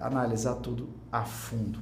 analisar 0.00 0.54
tudo 0.56 0.88
a 1.10 1.24
fundo. 1.24 1.80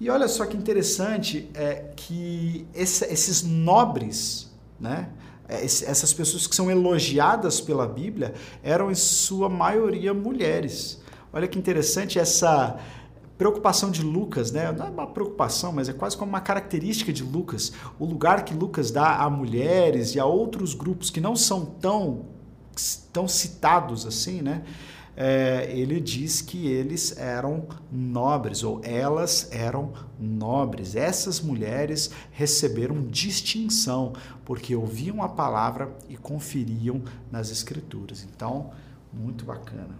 E 0.00 0.08
olha 0.08 0.28
só 0.28 0.46
que 0.46 0.56
interessante 0.56 1.50
é 1.52 1.92
que 1.94 2.66
esse, 2.74 3.04
esses 3.04 3.42
nobres, 3.42 4.50
né, 4.78 5.10
é, 5.48 5.64
essas 5.64 6.12
pessoas 6.12 6.46
que 6.46 6.54
são 6.54 6.70
elogiadas 6.70 7.60
pela 7.60 7.86
Bíblia 7.86 8.34
eram 8.62 8.90
em 8.90 8.94
sua 8.94 9.48
maioria 9.48 10.14
mulheres. 10.14 11.02
Olha 11.32 11.46
que 11.46 11.58
interessante 11.58 12.18
essa 12.18 12.78
preocupação 13.36 13.90
de 13.90 14.02
Lucas, 14.02 14.52
né? 14.52 14.70
Não 14.70 14.86
é 14.86 14.90
uma 14.90 15.06
preocupação, 15.06 15.72
mas 15.72 15.88
é 15.88 15.92
quase 15.92 16.16
como 16.16 16.30
uma 16.30 16.40
característica 16.40 17.12
de 17.12 17.22
Lucas. 17.22 17.72
O 17.98 18.04
lugar 18.04 18.44
que 18.44 18.52
Lucas 18.52 18.90
dá 18.90 19.16
a 19.16 19.30
mulheres 19.30 20.14
e 20.14 20.20
a 20.20 20.26
outros 20.26 20.74
grupos 20.74 21.08
que 21.08 21.20
não 21.20 21.34
são 21.34 21.64
tão, 21.64 22.26
tão 23.12 23.26
citados 23.26 24.06
assim, 24.06 24.42
né? 24.42 24.62
É, 25.22 25.70
ele 25.70 26.00
diz 26.00 26.40
que 26.40 26.66
eles 26.66 27.14
eram 27.18 27.68
nobres, 27.92 28.62
ou 28.62 28.80
elas 28.82 29.48
eram 29.52 29.92
nobres. 30.18 30.96
Essas 30.96 31.42
mulheres 31.42 32.10
receberam 32.30 33.02
distinção, 33.06 34.14
porque 34.46 34.74
ouviam 34.74 35.22
a 35.22 35.28
palavra 35.28 35.94
e 36.08 36.16
conferiam 36.16 37.02
nas 37.30 37.50
escrituras. 37.50 38.24
Então, 38.24 38.70
muito 39.12 39.44
bacana. 39.44 39.94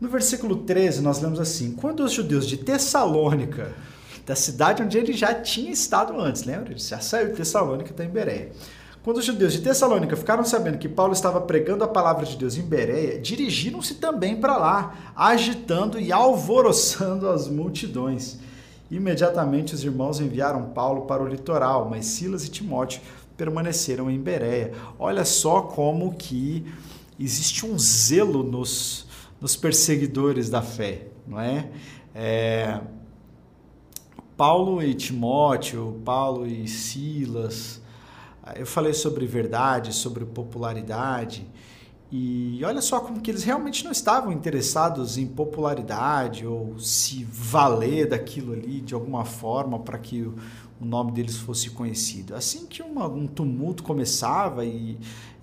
No 0.00 0.08
versículo 0.08 0.56
13, 0.64 1.02
nós 1.02 1.20
lemos 1.22 1.38
assim: 1.38 1.76
Quando 1.76 2.00
os 2.00 2.10
judeus 2.10 2.48
de 2.48 2.56
Tessalônica, 2.56 3.72
da 4.26 4.34
cidade 4.34 4.82
onde 4.82 4.98
ele 4.98 5.12
já 5.12 5.32
tinha 5.32 5.70
estado 5.70 6.20
antes, 6.20 6.42
lembra? 6.42 6.72
Ele 6.72 6.80
já 6.80 6.98
saiu 6.98 7.28
de 7.28 7.36
Tessalônica, 7.36 7.92
está 7.92 8.04
em 8.04 8.10
Bereia. 8.10 8.50
Quando 9.06 9.18
os 9.18 9.24
judeus 9.24 9.52
de 9.52 9.60
Tessalônica 9.60 10.16
ficaram 10.16 10.42
sabendo 10.42 10.78
que 10.78 10.88
Paulo 10.88 11.12
estava 11.12 11.40
pregando 11.40 11.84
a 11.84 11.86
palavra 11.86 12.26
de 12.26 12.36
Deus 12.36 12.56
em 12.56 12.62
Bereia, 12.62 13.20
dirigiram-se 13.20 13.94
também 13.94 14.40
para 14.40 14.56
lá, 14.56 15.12
agitando 15.14 16.00
e 16.00 16.10
alvoroçando 16.10 17.28
as 17.28 17.46
multidões. 17.46 18.40
Imediatamente 18.90 19.76
os 19.76 19.84
irmãos 19.84 20.18
enviaram 20.18 20.70
Paulo 20.70 21.02
para 21.02 21.22
o 21.22 21.28
litoral, 21.28 21.88
mas 21.88 22.04
Silas 22.04 22.46
e 22.46 22.50
Timóteo 22.50 23.00
permaneceram 23.36 24.10
em 24.10 24.18
Bereia. 24.18 24.72
Olha 24.98 25.24
só 25.24 25.60
como 25.60 26.12
que 26.14 26.66
existe 27.16 27.64
um 27.64 27.78
zelo 27.78 28.42
nos 28.42 29.06
nos 29.40 29.54
perseguidores 29.54 30.50
da 30.50 30.62
fé, 30.62 31.06
não 31.24 31.40
é? 31.40 31.70
é 32.12 32.80
Paulo 34.36 34.82
e 34.82 34.94
Timóteo, 34.94 36.02
Paulo 36.04 36.44
e 36.44 36.66
Silas, 36.66 37.80
eu 38.54 38.66
falei 38.66 38.92
sobre 38.92 39.26
verdade, 39.26 39.92
sobre 39.92 40.24
popularidade, 40.24 41.46
e 42.10 42.60
olha 42.64 42.80
só 42.80 43.00
como 43.00 43.20
que 43.20 43.30
eles 43.30 43.42
realmente 43.42 43.84
não 43.84 43.90
estavam 43.90 44.32
interessados 44.32 45.18
em 45.18 45.26
popularidade 45.26 46.46
ou 46.46 46.78
se 46.78 47.24
valer 47.24 48.08
daquilo 48.08 48.52
ali 48.52 48.80
de 48.80 48.94
alguma 48.94 49.24
forma 49.24 49.80
para 49.80 49.98
que 49.98 50.30
o 50.80 50.84
nome 50.84 51.12
deles 51.12 51.36
fosse 51.36 51.70
conhecido. 51.70 52.34
Assim 52.34 52.66
que 52.66 52.82
uma, 52.82 53.06
um 53.06 53.26
tumulto 53.26 53.82
começava 53.82 54.64
e 54.64 54.98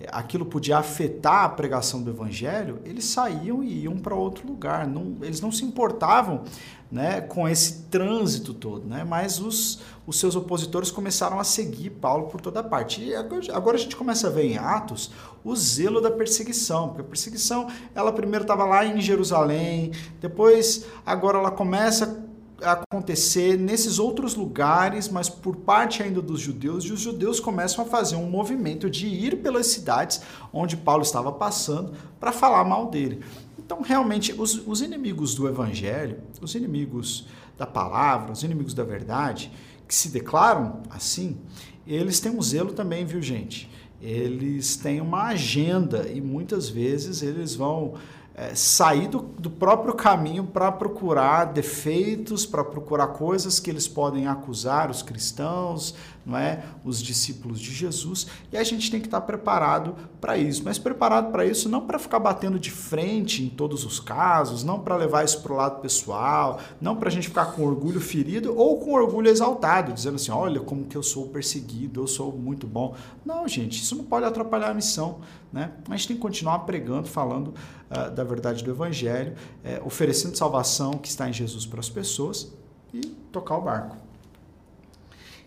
aquilo 0.07 0.45
podia 0.45 0.77
afetar 0.77 1.45
a 1.45 1.49
pregação 1.49 2.01
do 2.01 2.09
evangelho, 2.09 2.79
eles 2.83 3.05
saíam 3.05 3.63
e 3.63 3.83
iam 3.83 3.97
para 3.97 4.15
outro 4.15 4.47
lugar. 4.47 4.87
Não, 4.87 5.17
eles 5.21 5.41
não 5.41 5.51
se 5.51 5.63
importavam 5.65 6.43
né, 6.91 7.21
com 7.21 7.49
esse 7.49 7.85
trânsito 7.85 8.53
todo, 8.53 8.87
né? 8.87 9.03
mas 9.03 9.39
os, 9.39 9.81
os 10.05 10.19
seus 10.19 10.35
opositores 10.35 10.91
começaram 10.91 11.39
a 11.39 11.43
seguir 11.43 11.89
Paulo 11.89 12.27
por 12.27 12.39
toda 12.39 12.63
parte. 12.63 13.01
E 13.01 13.15
agora 13.15 13.75
a 13.75 13.79
gente 13.79 13.95
começa 13.95 14.27
a 14.27 14.29
ver 14.29 14.43
em 14.43 14.57
Atos 14.57 15.09
o 15.43 15.55
zelo 15.55 15.99
da 15.99 16.11
perseguição, 16.11 16.89
porque 16.89 17.01
a 17.01 17.05
perseguição, 17.05 17.67
ela 17.95 18.11
primeiro 18.11 18.43
estava 18.43 18.63
lá 18.65 18.85
em 18.85 19.01
Jerusalém, 19.01 19.91
depois 20.21 20.85
agora 21.03 21.39
ela 21.39 21.49
começa 21.49 22.22
acontecer 22.63 23.57
nesses 23.57 23.99
outros 23.99 24.35
lugares, 24.35 25.09
mas 25.09 25.29
por 25.29 25.55
parte 25.57 26.01
ainda 26.01 26.21
dos 26.21 26.39
judeus, 26.39 26.85
e 26.85 26.93
os 26.93 26.99
judeus 26.99 27.39
começam 27.39 27.83
a 27.83 27.87
fazer 27.87 28.15
um 28.15 28.29
movimento 28.29 28.89
de 28.89 29.07
ir 29.07 29.41
pelas 29.41 29.67
cidades 29.67 30.21
onde 30.51 30.77
Paulo 30.77 31.03
estava 31.03 31.31
passando 31.31 31.93
para 32.19 32.31
falar 32.31 32.63
mal 32.63 32.89
dele. 32.89 33.21
Então, 33.57 33.81
realmente, 33.81 34.33
os, 34.33 34.65
os 34.67 34.81
inimigos 34.81 35.35
do 35.35 35.47
evangelho, 35.47 36.19
os 36.41 36.53
inimigos 36.55 37.27
da 37.57 37.65
palavra, 37.65 38.31
os 38.31 38.43
inimigos 38.43 38.73
da 38.73 38.83
verdade, 38.83 39.51
que 39.87 39.95
se 39.95 40.09
declaram 40.09 40.81
assim, 40.89 41.37
eles 41.85 42.19
têm 42.19 42.31
um 42.31 42.41
zelo 42.41 42.73
também, 42.73 43.05
viu, 43.05 43.21
gente? 43.21 43.69
Eles 44.01 44.75
têm 44.75 44.99
uma 44.99 45.27
agenda 45.27 46.09
e 46.09 46.19
muitas 46.19 46.67
vezes 46.67 47.21
eles 47.21 47.55
vão 47.55 47.93
é, 48.35 48.55
sair 48.55 49.07
do, 49.07 49.19
do, 49.19 49.49
próprio 49.49 49.93
caminho 49.93 50.43
para 50.43 50.71
procurar 50.71 51.45
defeitos, 51.45 52.47
para 52.47 52.63
procurar 52.63 53.07
coisas 53.07 53.59
que 53.59 53.69
eles 53.69 53.87
podem 53.87 54.25
acusar 54.27 54.89
os 54.89 55.03
cristãos, 55.03 55.93
não 56.25 56.35
é, 56.35 56.63
os 56.83 57.01
discípulos 57.01 57.59
de 57.59 57.71
Jesus. 57.71 58.25
E 58.51 58.57
a 58.57 58.63
gente 58.63 58.89
tem 58.89 58.99
que 58.99 59.05
estar 59.05 59.21
preparado 59.21 59.95
para 60.19 60.35
isso, 60.35 60.63
mas 60.65 60.79
preparado 60.79 61.31
para 61.31 61.45
isso 61.45 61.69
não 61.69 61.81
para 61.81 61.99
ficar 61.99 62.17
batendo 62.17 62.57
de 62.57 62.71
frente 62.71 63.43
em 63.43 63.49
todos 63.49 63.85
os 63.85 63.99
casos, 63.99 64.63
não 64.63 64.79
para 64.79 64.95
levar 64.95 65.23
isso 65.23 65.41
para 65.41 65.53
o 65.53 65.55
lado 65.55 65.79
pessoal, 65.79 66.59
não 66.81 66.95
para 66.95 67.09
a 67.09 67.11
gente 67.11 67.27
ficar 67.27 67.47
com 67.47 67.63
orgulho 67.63 68.01
ferido 68.01 68.57
ou 68.57 68.79
com 68.79 68.93
orgulho 68.93 69.29
exaltado, 69.29 69.93
dizendo 69.93 70.15
assim, 70.15 70.31
olha 70.31 70.59
como 70.59 70.85
que 70.85 70.97
eu 70.97 71.03
sou 71.03 71.27
perseguido, 71.27 72.01
eu 72.01 72.07
sou 72.07 72.31
muito 72.31 72.65
bom. 72.65 72.95
Não, 73.23 73.47
gente, 73.47 73.81
isso 73.81 73.95
não 73.95 74.03
pode 74.03 74.25
atrapalhar 74.25 74.71
a 74.71 74.73
missão, 74.73 75.19
né? 75.53 75.71
A 75.87 75.95
gente 75.95 76.07
tem 76.07 76.15
que 76.15 76.21
continuar 76.21 76.59
pregando, 76.59 77.07
falando 77.07 77.49
uh, 77.89 78.09
da 78.11 78.23
verdade 78.23 78.63
do 78.63 78.71
Evangelho, 78.71 79.35
é, 79.63 79.79
oferecendo 79.85 80.35
salvação 80.35 80.93
que 80.93 81.07
está 81.07 81.29
em 81.29 81.33
Jesus 81.33 81.67
para 81.67 81.79
as 81.79 81.89
pessoas 81.89 82.51
e 82.91 83.01
tocar 83.31 83.57
o 83.57 83.61
barco. 83.61 83.95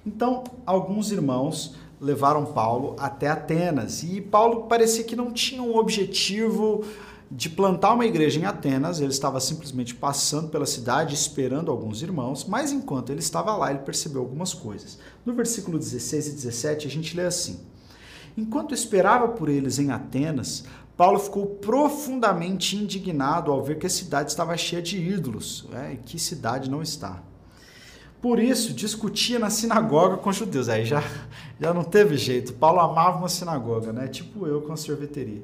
Então, 0.07 0.45
alguns 0.65 1.11
irmãos 1.11 1.75
levaram 2.01 2.45
Paulo 2.47 2.95
até 2.99 3.27
Atenas 3.27 4.05
e 4.05 4.21
Paulo 4.21 4.65
parecia 4.65 5.03
que 5.03 5.17
não 5.17 5.33
tinha 5.33 5.63
um 5.63 5.77
objetivo 5.77 6.85
de 7.29 7.51
plantar 7.51 7.95
uma 7.95 8.07
igreja 8.07 8.39
em 8.39 8.45
Atenas, 8.45 9.01
ele 9.01 9.11
estava 9.11 9.41
simplesmente 9.41 9.93
passando 9.95 10.49
pela 10.49 10.65
cidade 10.65 11.15
esperando 11.15 11.73
alguns 11.73 12.01
irmãos, 12.01 12.45
mas 12.45 12.71
enquanto 12.71 13.11
ele 13.11 13.19
estava 13.19 13.57
lá, 13.57 13.71
ele 13.71 13.81
percebeu 13.81 14.21
algumas 14.21 14.55
coisas. 14.55 14.99
No 15.25 15.35
versículo 15.35 15.77
16 15.77 16.29
e 16.29 16.33
17, 16.33 16.87
a 16.87 16.91
gente 16.91 17.17
lê 17.17 17.25
assim: 17.25 17.59
Enquanto 18.37 18.75
esperava 18.75 19.29
por 19.29 19.49
eles 19.49 19.79
em 19.79 19.91
Atenas, 19.91 20.65
Paulo 20.97 21.19
ficou 21.19 21.47
profundamente 21.47 22.77
indignado 22.77 23.51
ao 23.51 23.63
ver 23.63 23.79
que 23.79 23.87
a 23.87 23.91
cidade 23.91 24.31
estava 24.31 24.57
cheia 24.57 24.83
de 24.83 24.99
ídolos. 24.99 25.67
É, 25.73 25.97
que 26.05 26.19
cidade 26.19 26.71
não 26.71 26.83
está? 26.83 27.23
Por 28.21 28.39
isso, 28.39 28.73
discutia 28.73 29.39
na 29.39 29.51
sinagoga 29.51 30.17
com 30.17 30.33
judeus. 30.33 30.69
Aí 30.69 30.85
já, 30.85 31.03
já 31.61 31.73
não 31.73 31.85
teve 31.85 32.17
jeito. 32.17 32.55
Paulo 32.55 32.81
amava 32.81 33.19
uma 33.19 33.29
sinagoga, 33.29 33.93
né? 33.93 34.09
Tipo 34.09 34.47
eu 34.47 34.63
com 34.63 34.73
a 34.73 34.77
sorveteria. 34.77 35.43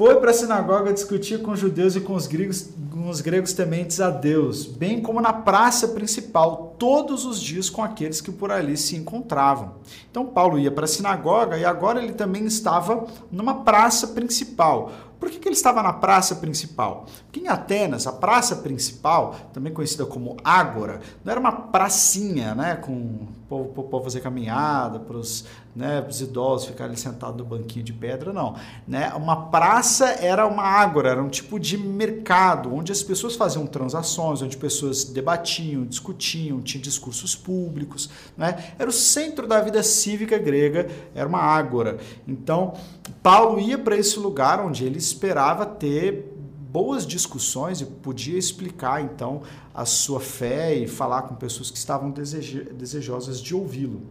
Foi 0.00 0.18
para 0.18 0.30
a 0.30 0.32
sinagoga 0.32 0.94
discutir 0.94 1.42
com 1.42 1.50
os 1.50 1.60
judeus 1.60 1.94
e 1.94 2.00
com 2.00 2.14
os 2.14 2.26
gregos, 2.26 2.70
com 2.90 3.10
os 3.10 3.20
gregos 3.20 3.52
tementes 3.52 4.00
a 4.00 4.08
Deus, 4.08 4.64
bem 4.64 4.98
como 5.02 5.20
na 5.20 5.30
praça 5.30 5.88
principal, 5.88 6.74
todos 6.78 7.26
os 7.26 7.38
dias 7.38 7.68
com 7.68 7.84
aqueles 7.84 8.18
que 8.18 8.32
por 8.32 8.50
ali 8.50 8.78
se 8.78 8.96
encontravam. 8.96 9.74
Então 10.10 10.24
Paulo 10.24 10.58
ia 10.58 10.70
para 10.70 10.86
a 10.86 10.88
sinagoga 10.88 11.58
e 11.58 11.66
agora 11.66 12.02
ele 12.02 12.14
também 12.14 12.46
estava 12.46 13.06
numa 13.30 13.56
praça 13.56 14.06
principal. 14.06 14.90
Por 15.20 15.28
que, 15.28 15.38
que 15.38 15.46
ele 15.46 15.54
estava 15.54 15.82
na 15.82 15.92
praça 15.92 16.36
principal? 16.36 17.04
Porque 17.26 17.40
em 17.40 17.48
Atenas, 17.48 18.06
a 18.06 18.12
praça 18.12 18.56
principal, 18.56 19.36
também 19.52 19.70
conhecida 19.70 20.06
como 20.06 20.38
Ágora, 20.42 21.02
não 21.22 21.30
era 21.30 21.38
uma 21.38 21.52
pracinha, 21.52 22.54
né, 22.54 22.76
com 22.76 23.26
o 23.50 23.64
povo, 23.64 24.04
fazer 24.04 24.20
caminhada, 24.20 24.98
para 24.98 25.16
os, 25.16 25.44
né, 25.74 26.04
os 26.08 26.20
idosos 26.20 26.68
ficarem 26.68 26.96
sentados 26.96 27.36
no 27.38 27.44
banquinho 27.44 27.84
de 27.84 27.92
pedra, 27.92 28.32
não. 28.32 28.54
Né? 28.86 29.12
Uma 29.14 29.50
praça 29.50 30.06
era 30.06 30.46
uma 30.46 30.62
ágora, 30.62 31.10
era 31.10 31.22
um 31.22 31.28
tipo 31.28 31.58
de 31.58 31.76
mercado, 31.76 32.74
onde 32.74 32.92
as 32.92 33.02
pessoas 33.02 33.36
faziam 33.36 33.66
transações, 33.66 34.42
onde 34.42 34.56
pessoas 34.56 35.04
debatiam, 35.04 35.84
discutiam, 35.84 36.60
tinham 36.60 36.82
discursos 36.82 37.34
públicos. 37.34 38.08
Né? 38.36 38.72
Era 38.78 38.88
o 38.88 38.92
centro 38.92 39.46
da 39.46 39.60
vida 39.60 39.82
cívica 39.82 40.38
grega, 40.38 40.88
era 41.14 41.28
uma 41.28 41.40
ágora. 41.40 41.98
Então, 42.26 42.74
Paulo 43.22 43.58
ia 43.60 43.78
para 43.78 43.96
esse 43.96 44.18
lugar 44.18 44.60
onde 44.60 44.84
ele 44.84 44.98
esperava 44.98 45.66
ter 45.66 46.29
boas 46.70 47.04
discussões 47.04 47.80
e 47.80 47.84
podia 47.84 48.38
explicar 48.38 49.02
então 49.02 49.42
a 49.74 49.84
sua 49.84 50.20
fé 50.20 50.74
e 50.74 50.86
falar 50.86 51.22
com 51.22 51.34
pessoas 51.34 51.70
que 51.70 51.76
estavam 51.76 52.10
desejosas 52.10 53.40
de 53.40 53.54
ouvi-lo. 53.54 54.02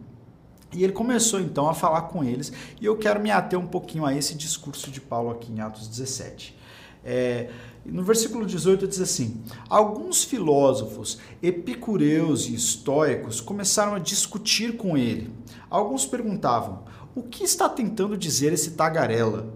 E 0.73 0.83
ele 0.83 0.93
começou 0.93 1.39
então 1.39 1.69
a 1.69 1.73
falar 1.73 2.03
com 2.03 2.23
eles, 2.23 2.51
e 2.79 2.85
eu 2.85 2.97
quero 2.97 3.19
me 3.19 3.31
ater 3.31 3.57
um 3.57 3.65
pouquinho 3.65 4.05
a 4.05 4.13
esse 4.13 4.35
discurso 4.35 4.91
de 4.91 5.01
Paulo 5.01 5.31
aqui 5.31 5.51
em 5.51 5.61
Atos 5.61 5.87
17. 5.87 6.55
É, 7.03 7.49
no 7.85 8.03
versículo 8.03 8.45
18 8.45 8.87
diz 8.87 8.99
assim: 8.99 9.41
Alguns 9.69 10.23
filósofos 10.23 11.17
epicureus 11.41 12.47
e 12.47 12.53
estoicos 12.55 13.39
começaram 13.39 13.95
a 13.95 13.99
discutir 13.99 14.75
com 14.75 14.97
ele. 14.97 15.33
Alguns 15.69 16.05
perguntavam: 16.05 16.83
O 17.15 17.23
que 17.23 17.43
está 17.43 17.69
tentando 17.69 18.17
dizer 18.17 18.51
esse 18.51 18.71
tagarela? 18.71 19.51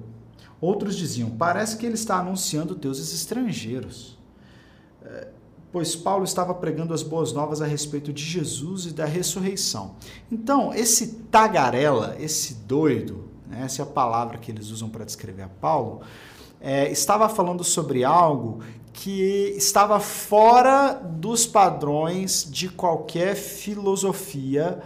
Outros 0.63 0.95
diziam: 0.95 1.29
parece 1.29 1.75
que 1.75 1.85
ele 1.85 1.95
está 1.95 2.19
anunciando 2.19 2.73
deuses 2.73 3.13
estrangeiros. 3.13 4.17
É, 5.03 5.27
pois 5.73 5.93
Paulo 5.93 6.23
estava 6.23 6.53
pregando 6.53 6.93
as 6.93 7.03
boas 7.03 7.33
novas 7.33 7.61
a 7.61 7.65
respeito 7.65 8.13
de 8.13 8.23
Jesus 8.23 8.85
e 8.85 8.91
da 8.91 9.03
ressurreição. 9.03 9.95
Então, 10.31 10.73
esse 10.73 11.15
tagarela, 11.29 12.15
esse 12.17 12.53
doido, 12.53 13.25
né, 13.45 13.63
essa 13.65 13.81
é 13.81 13.83
a 13.83 13.85
palavra 13.85 14.37
que 14.37 14.49
eles 14.51 14.69
usam 14.69 14.87
para 14.87 15.03
descrever 15.03 15.41
a 15.41 15.49
Paulo, 15.49 15.99
é, 16.61 16.89
estava 16.89 17.27
falando 17.27 17.61
sobre 17.61 18.05
algo 18.05 18.59
que 18.93 19.53
estava 19.57 19.99
fora 19.99 20.93
dos 20.93 21.45
padrões 21.45 22.47
de 22.49 22.69
qualquer 22.69 23.35
filosofia 23.35 24.81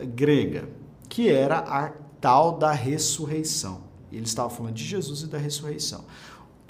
grega, 0.00 0.68
que 1.08 1.28
era 1.28 1.58
a 1.58 1.92
tal 2.20 2.58
da 2.58 2.72
ressurreição. 2.72 3.91
Ele 4.16 4.26
estava 4.26 4.50
falando 4.50 4.74
de 4.74 4.84
Jesus 4.84 5.22
e 5.22 5.26
da 5.26 5.38
ressurreição. 5.38 6.04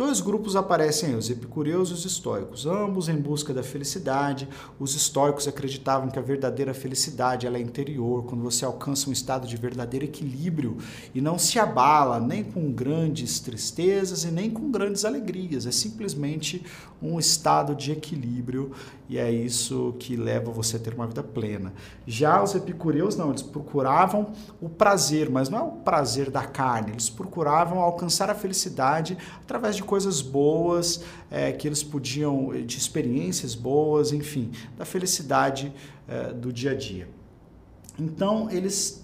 Dois 0.04 0.20
grupos 0.20 0.56
aparecem 0.56 1.10
aí, 1.10 1.14
os 1.14 1.30
epicureus 1.30 1.90
e 1.90 1.92
os 1.92 2.04
estoicos, 2.04 2.66
ambos 2.66 3.08
em 3.08 3.14
busca 3.14 3.54
da 3.54 3.62
felicidade. 3.62 4.48
Os 4.76 4.96
estoicos 4.96 5.46
acreditavam 5.46 6.10
que 6.10 6.18
a 6.18 6.22
verdadeira 6.22 6.74
felicidade 6.74 7.46
ela 7.46 7.56
é 7.56 7.60
interior, 7.60 8.24
quando 8.24 8.42
você 8.42 8.64
alcança 8.64 9.08
um 9.08 9.12
estado 9.12 9.46
de 9.46 9.56
verdadeiro 9.56 10.04
equilíbrio 10.04 10.76
e 11.14 11.20
não 11.20 11.38
se 11.38 11.56
abala 11.56 12.18
nem 12.18 12.42
com 12.42 12.72
grandes 12.72 13.38
tristezas 13.38 14.24
e 14.24 14.32
nem 14.32 14.50
com 14.50 14.72
grandes 14.72 15.04
alegrias. 15.04 15.66
É 15.66 15.70
simplesmente 15.70 16.64
um 17.00 17.16
estado 17.16 17.72
de 17.72 17.92
equilíbrio 17.92 18.72
e 19.08 19.18
é 19.18 19.30
isso 19.30 19.94
que 19.98 20.16
leva 20.16 20.50
você 20.50 20.76
a 20.76 20.80
ter 20.80 20.94
uma 20.94 21.06
vida 21.06 21.22
plena. 21.22 21.74
Já 22.06 22.42
os 22.42 22.54
epicureus 22.54 23.14
não, 23.14 23.28
eles 23.28 23.42
procuravam 23.42 24.32
o 24.60 24.68
prazer, 24.68 25.28
mas 25.28 25.48
não 25.48 25.58
é 25.58 25.62
o 25.62 25.70
prazer 25.72 26.30
da 26.30 26.44
carne, 26.44 26.92
eles 26.92 27.10
procuravam 27.10 27.80
alcançar 27.80 28.30
a 28.30 28.34
felicidade 28.34 29.18
através 29.42 29.76
de 29.76 29.82
coisas 29.92 30.22
boas 30.22 31.02
é, 31.30 31.52
que 31.52 31.68
eles 31.68 31.82
podiam, 31.82 32.50
de 32.64 32.78
experiências 32.78 33.54
boas, 33.54 34.10
enfim, 34.10 34.50
da 34.78 34.86
felicidade 34.86 35.70
é, 36.08 36.32
do 36.32 36.50
dia 36.50 36.70
a 36.70 36.74
dia. 36.74 37.06
Então 37.98 38.50
eles 38.50 39.02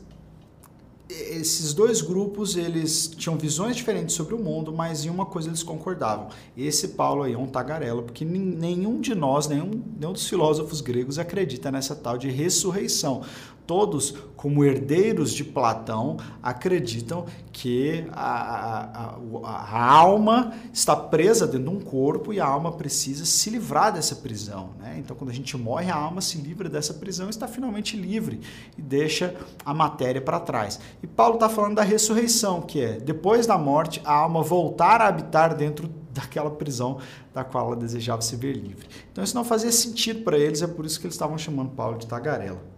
esses 1.11 1.75
dois 1.75 2.01
grupos 2.01 2.57
eles 2.57 3.07
tinham 3.07 3.37
visões 3.37 3.77
diferentes 3.77 4.15
sobre 4.15 4.35
o 4.35 4.39
mundo, 4.39 4.73
mas 4.73 5.05
em 5.05 5.11
uma 5.11 5.27
coisa 5.27 5.51
eles 5.51 5.63
concordavam. 5.63 6.29
Esse 6.57 6.89
Paulo 6.89 7.23
aí 7.23 7.35
é 7.35 7.39
um 7.39 7.47
tagarela, 7.47 8.03
porque 8.03 8.25
nenhum 8.25 8.99
de 8.99 9.15
nós, 9.15 9.47
nenhum, 9.47 9.71
nenhum 9.99 10.13
dos 10.15 10.27
filósofos 10.27 10.81
gregos 10.81 11.19
acredita 11.19 11.71
nessa 11.71 11.95
tal 11.95 12.17
de 12.17 12.31
ressurreição 12.31 13.23
todos, 13.69 14.15
como 14.35 14.65
herdeiros 14.65 15.31
de 15.35 15.45
Platão, 15.45 16.17
acreditam 16.43 17.27
que 17.53 18.07
a, 18.13 18.81
a, 18.81 19.19
a, 19.45 19.93
alma 19.93 20.55
está 20.73 20.97
presa 20.97 21.47
dentro 21.47 21.71
de 21.71 21.77
um 21.77 21.79
corpo 21.79 22.33
e 22.33 22.41
a 22.41 22.47
alma 22.47 22.73
precisa 22.73 23.27
se 23.27 23.51
livrar 23.51 23.93
dessa 23.93 24.17
prisão. 24.17 24.71
Né? 24.79 24.97
Então, 24.99 25.15
quando 25.15 25.29
a 25.29 25.35
gente 25.35 25.55
morre, 25.55 25.91
a 25.91 25.95
alma 25.95 26.23
se 26.23 26.39
livra 26.39 26.67
dessa 26.67 26.95
prisão 26.95 27.27
e 27.27 27.31
está 27.31 27.47
finalmente 27.47 27.95
livre 27.95 28.41
e 28.79 28.81
deixa 28.81 29.37
a 29.63 29.75
matéria 29.75 30.23
para 30.23 30.41
trás. 30.41 30.81
E 31.03 31.07
Paulo 31.07 31.35
está 31.35 31.51
falando 31.51 31.75
da 31.75 31.83
ressurreição, 31.83 32.63
que 32.63 32.81
é 32.81 32.93
depois 32.99 33.47
da 33.47 33.59
morte, 33.59 34.01
a 34.03 34.15
alma 34.15 34.43
voltar 34.43 35.03
a 35.03 35.09
habitar 35.09 35.55
dentro 35.55 35.91
daquela 36.11 36.51
prisão 36.51 36.99
da 37.35 37.45
qual 37.45 37.67
ela 37.67 37.77
desejava 37.77 38.23
se 38.23 38.35
ver 38.35 38.55
livre. 38.55 38.89
Então, 39.13 39.23
isso 39.23 39.35
não 39.35 39.45
fazia 39.45 39.71
sentido 39.71 40.25
para 40.25 40.39
eles, 40.39 40.63
é 40.63 40.67
por 40.67 40.87
isso 40.87 40.99
que 40.99 41.07
eles 41.07 41.15
estavam 41.15 41.37
chamando 41.37 41.73
Paulo 41.73 41.99
de 41.99 42.07
tagarela. 42.07 42.78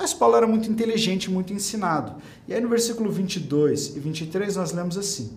Mas 0.00 0.14
Paulo 0.14 0.34
era 0.34 0.46
muito 0.46 0.70
inteligente, 0.70 1.30
muito 1.30 1.52
ensinado. 1.52 2.14
E 2.48 2.54
aí 2.54 2.60
no 2.62 2.70
versículo 2.70 3.10
22 3.10 3.96
e 3.96 4.00
23 4.00 4.56
nós 4.56 4.72
lemos 4.72 4.96
assim: 4.96 5.36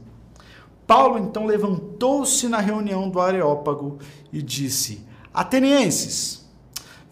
Paulo 0.88 1.18
então 1.18 1.46
levantou-se 1.46 2.48
na 2.48 2.60
reunião 2.60 3.10
do 3.10 3.20
Areópago 3.20 4.00
e 4.32 4.42
disse: 4.42 5.02
Atenienses, 5.34 6.46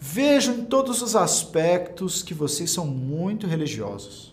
vejo 0.00 0.52
em 0.52 0.64
todos 0.64 1.02
os 1.02 1.14
aspectos 1.14 2.22
que 2.22 2.32
vocês 2.32 2.70
são 2.70 2.86
muito 2.86 3.46
religiosos. 3.46 4.32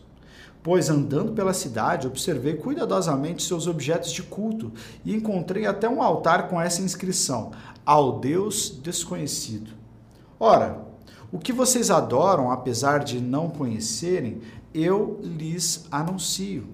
Pois 0.63 0.89
andando 0.89 1.33
pela 1.33 1.53
cidade, 1.53 2.07
observei 2.07 2.53
cuidadosamente 2.53 3.43
seus 3.43 3.67
objetos 3.67 4.13
de 4.13 4.23
culto 4.23 4.71
e 5.03 5.13
encontrei 5.13 5.65
até 5.65 5.89
um 5.89 6.01
altar 6.01 6.47
com 6.47 6.61
essa 6.61 6.81
inscrição: 6.81 7.51
Ao 7.85 8.17
Deus 8.17 8.79
desconhecido. 8.81 9.71
Ora, 10.39 10.87
o 11.31 11.37
que 11.37 11.53
vocês 11.53 11.91
adoram, 11.91 12.51
apesar 12.51 13.03
de 13.03 13.19
não 13.19 13.49
conhecerem, 13.49 14.41
eu 14.73 15.19
lhes 15.21 15.85
anuncio. 15.91 16.67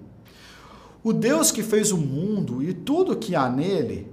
O 1.03 1.11
Deus 1.11 1.51
que 1.51 1.61
fez 1.61 1.91
o 1.91 1.97
mundo 1.97 2.63
e 2.63 2.73
tudo 2.73 3.17
que 3.17 3.35
há 3.35 3.49
nele 3.49 4.11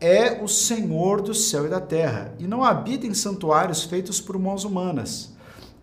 é 0.00 0.42
o 0.42 0.48
Senhor 0.48 1.20
do 1.20 1.34
céu 1.34 1.66
e 1.66 1.68
da 1.68 1.80
terra, 1.80 2.34
e 2.38 2.46
não 2.46 2.64
habita 2.64 3.06
em 3.06 3.14
santuários 3.14 3.84
feitos 3.84 4.20
por 4.20 4.38
mãos 4.38 4.64
humanas. 4.64 5.32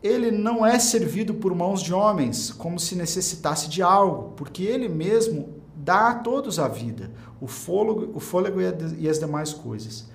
Ele 0.04 0.32
não 0.32 0.66
é 0.66 0.80
servido 0.80 1.36
por 1.36 1.54
mãos 1.54 1.82
de 1.82 1.94
homens, 1.94 2.52
como 2.52 2.80
se 2.80 2.96
necessitasse 2.96 3.70
de 3.70 3.84
algo, 3.84 4.34
porque 4.36 4.64
ele 4.64 4.90
mesmo 4.90 5.62
dá 5.76 6.10
a 6.10 6.16
todos 6.16 6.60
a 6.60 6.68
vida, 6.68 7.12
o 7.40 7.48
fôlego, 7.48 8.12
o 8.16 8.20
fôlego 8.20 8.60
e 8.98 9.08
as 9.08 9.20
demais 9.20 9.54
coisas. 9.54 10.10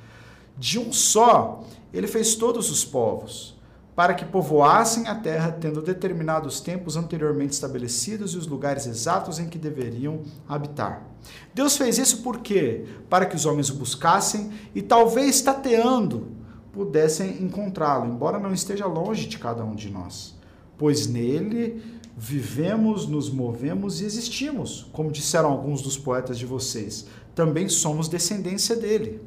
De 0.59 0.79
um 0.79 0.93
só, 0.93 1.65
ele 1.93 2.07
fez 2.07 2.35
todos 2.35 2.71
os 2.71 2.85
povos 2.85 3.56
para 3.97 4.13
que 4.13 4.27
povoassem 4.27 5.09
a 5.09 5.15
terra, 5.15 5.51
tendo 5.51 5.81
determinado 5.81 6.47
os 6.47 6.61
tempos 6.61 6.99
anteriormente 6.99 7.55
estabelecidos 7.55 8.35
e 8.35 8.37
os 8.37 8.47
lugares 8.47 8.87
exatos 8.87 9.39
em 9.39 9.49
que 9.49 9.59
deveriam 9.59 10.21
habitar. 10.47 11.09
Deus 11.55 11.79
fez 11.79 11.97
isso 11.97 12.23
por 12.23 12.41
quê? 12.41 12.85
Para 13.09 13.25
que 13.25 13.35
os 13.35 13.47
homens 13.47 13.71
o 13.71 13.75
buscassem 13.75 14.51
e, 14.75 14.83
talvez 14.83 15.41
tateando, 15.41 16.29
pudessem 16.75 17.43
encontrá-lo, 17.43 18.07
embora 18.07 18.39
não 18.39 18.53
esteja 18.53 18.85
longe 18.85 19.27
de 19.27 19.39
cada 19.39 19.65
um 19.65 19.75
de 19.75 19.89
nós. 19.89 20.37
Pois 20.77 21.07
nele 21.07 21.83
vivemos, 22.15 23.09
nos 23.09 23.31
movemos 23.31 24.03
e 24.03 24.05
existimos, 24.05 24.87
como 24.93 25.11
disseram 25.11 25.51
alguns 25.51 25.81
dos 25.81 25.97
poetas 25.97 26.39
de 26.39 26.45
vocês. 26.45 27.07
Também 27.35 27.67
somos 27.67 28.09
descendência 28.09 28.77
dele. 28.77 29.23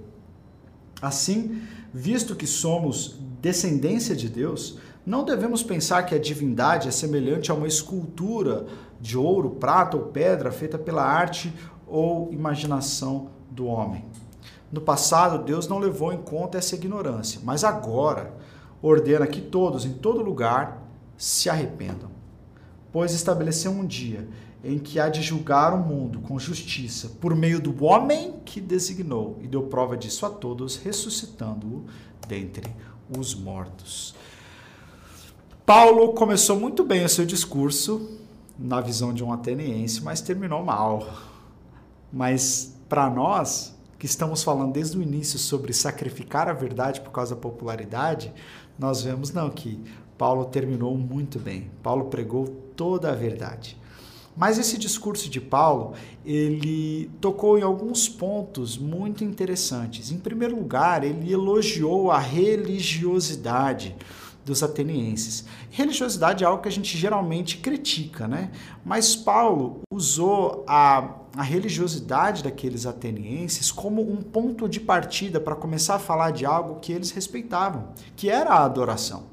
Assim, 1.02 1.60
visto 1.92 2.36
que 2.36 2.46
somos 2.46 3.18
descendência 3.42 4.16
de 4.16 4.30
Deus, 4.30 4.78
não 5.06 5.24
devemos 5.24 5.64
pensar 5.64 6.04
que 6.04 6.14
a 6.14 6.20
divindade 6.20 6.88
é 6.88 6.92
semelhante 6.92 7.52
a 7.52 7.56
uma 7.56 7.68
escultura 7.68 8.66
de 9.00 9.18
ouro, 9.18 9.52
prata 9.52 9.98
ou 9.98 10.04
pedra 10.04 10.52
feita 10.52 10.78
pela 10.78 11.04
arte 11.04 11.54
ou 11.88 12.32
imaginação 12.32 13.30
do 13.50 13.66
homem. 13.66 14.06
No 14.72 14.82
passado, 14.82 15.44
Deus 15.44 15.68
não 15.68 15.80
levou 15.80 16.14
em 16.14 16.22
conta 16.22 16.58
essa 16.58 16.76
ignorância, 16.76 17.42
mas 17.44 17.64
agora 17.64 18.34
ordena 18.82 19.26
que 19.26 19.42
todos, 19.42 19.86
em 19.86 19.94
todo 19.94 20.22
lugar, 20.22 20.84
se 21.18 21.50
arrependam. 21.50 22.12
Pois 22.92 23.14
estabeleceu 23.14 23.72
um 23.72 23.86
dia 23.86 24.28
em 24.64 24.78
que 24.78 25.00
há 25.00 25.10
de 25.10 25.22
julgar 25.22 25.74
o 25.74 25.78
mundo 25.78 26.20
com 26.20 26.38
justiça 26.38 27.10
por 27.20 27.36
meio 27.36 27.62
do 27.62 27.84
homem 27.84 28.36
que 28.44 28.60
designou 28.60 29.40
e 29.42 29.48
deu 29.48 29.64
prova 29.64 29.96
disso 29.96 30.26
a 30.26 30.30
todos, 30.30 30.76
ressuscitando-o 30.76 31.86
dentre 32.28 32.70
os 33.18 33.34
mortos. 33.34 34.14
Paulo 35.66 36.14
começou 36.14 36.60
muito 36.60 36.84
bem 36.84 37.06
o 37.06 37.10
seu 37.10 37.26
discurso 37.26 38.20
na 38.58 38.82
visão 38.82 39.14
de 39.14 39.24
um 39.24 39.32
ateniense, 39.32 40.02
mas 40.02 40.20
terminou 40.20 40.64
mal. 40.64 41.08
Mas 42.12 42.76
para 42.90 43.10
nós, 43.10 43.76
que 44.00 44.06
estamos 44.06 44.44
falando 44.44 44.74
desde 44.74 44.98
o 44.98 45.02
início 45.02 45.38
sobre 45.38 45.74
sacrificar 45.74 46.48
a 46.48 46.54
verdade 46.54 47.02
por 47.02 47.12
causa 47.12 47.36
da 47.36 47.42
popularidade, 47.42 48.34
nós 48.78 49.04
vemos 49.04 49.32
não 49.32 49.50
que 49.50 49.84
Paulo 50.18 50.46
terminou 50.46 50.98
muito 50.98 51.38
bem. 51.38 51.70
Paulo 51.84 52.06
pregou 52.06 52.48
toda 52.76 53.12
a 53.12 53.16
verdade. 53.16 53.78
Mas 54.36 54.58
esse 54.58 54.78
discurso 54.78 55.30
de 55.30 55.42
Paulo, 55.42 55.94
ele 56.26 57.12
tocou 57.20 57.58
em 57.58 57.62
alguns 57.62 58.08
pontos 58.08 58.78
muito 58.78 59.24
interessantes. 59.24 60.12
Em 60.12 60.18
primeiro 60.18 60.56
lugar, 60.56 61.04
ele 61.04 61.32
elogiou 61.32 62.12
a 62.12 62.20
religiosidade 62.20 63.96
dos 64.50 64.64
atenienses. 64.64 65.46
Religiosidade 65.70 66.44
é 66.44 66.48
algo 66.48 66.64
que 66.64 66.68
a 66.68 66.72
gente 66.72 66.98
geralmente 66.98 67.58
critica, 67.58 68.28
né? 68.28 68.52
Mas 68.84 69.16
Paulo 69.16 69.82
usou 69.92 70.64
a, 70.68 71.16
a 71.36 71.44
religiosidade 71.44 72.44
daqueles 72.44 72.86
atenienses 72.86 73.72
como 73.72 74.02
um 74.02 74.18
ponto 74.18 74.68
de 74.68 74.80
partida 74.80 75.40
para 75.40 75.56
começar 75.56 75.96
a 75.96 76.00
falar 76.00 76.32
de 76.32 76.46
algo 76.46 76.80
que 76.80 76.92
eles 76.92 77.12
respeitavam, 77.12 77.90
que 78.16 78.30
era 78.30 78.52
a 78.52 78.66
adoração. 78.66 79.24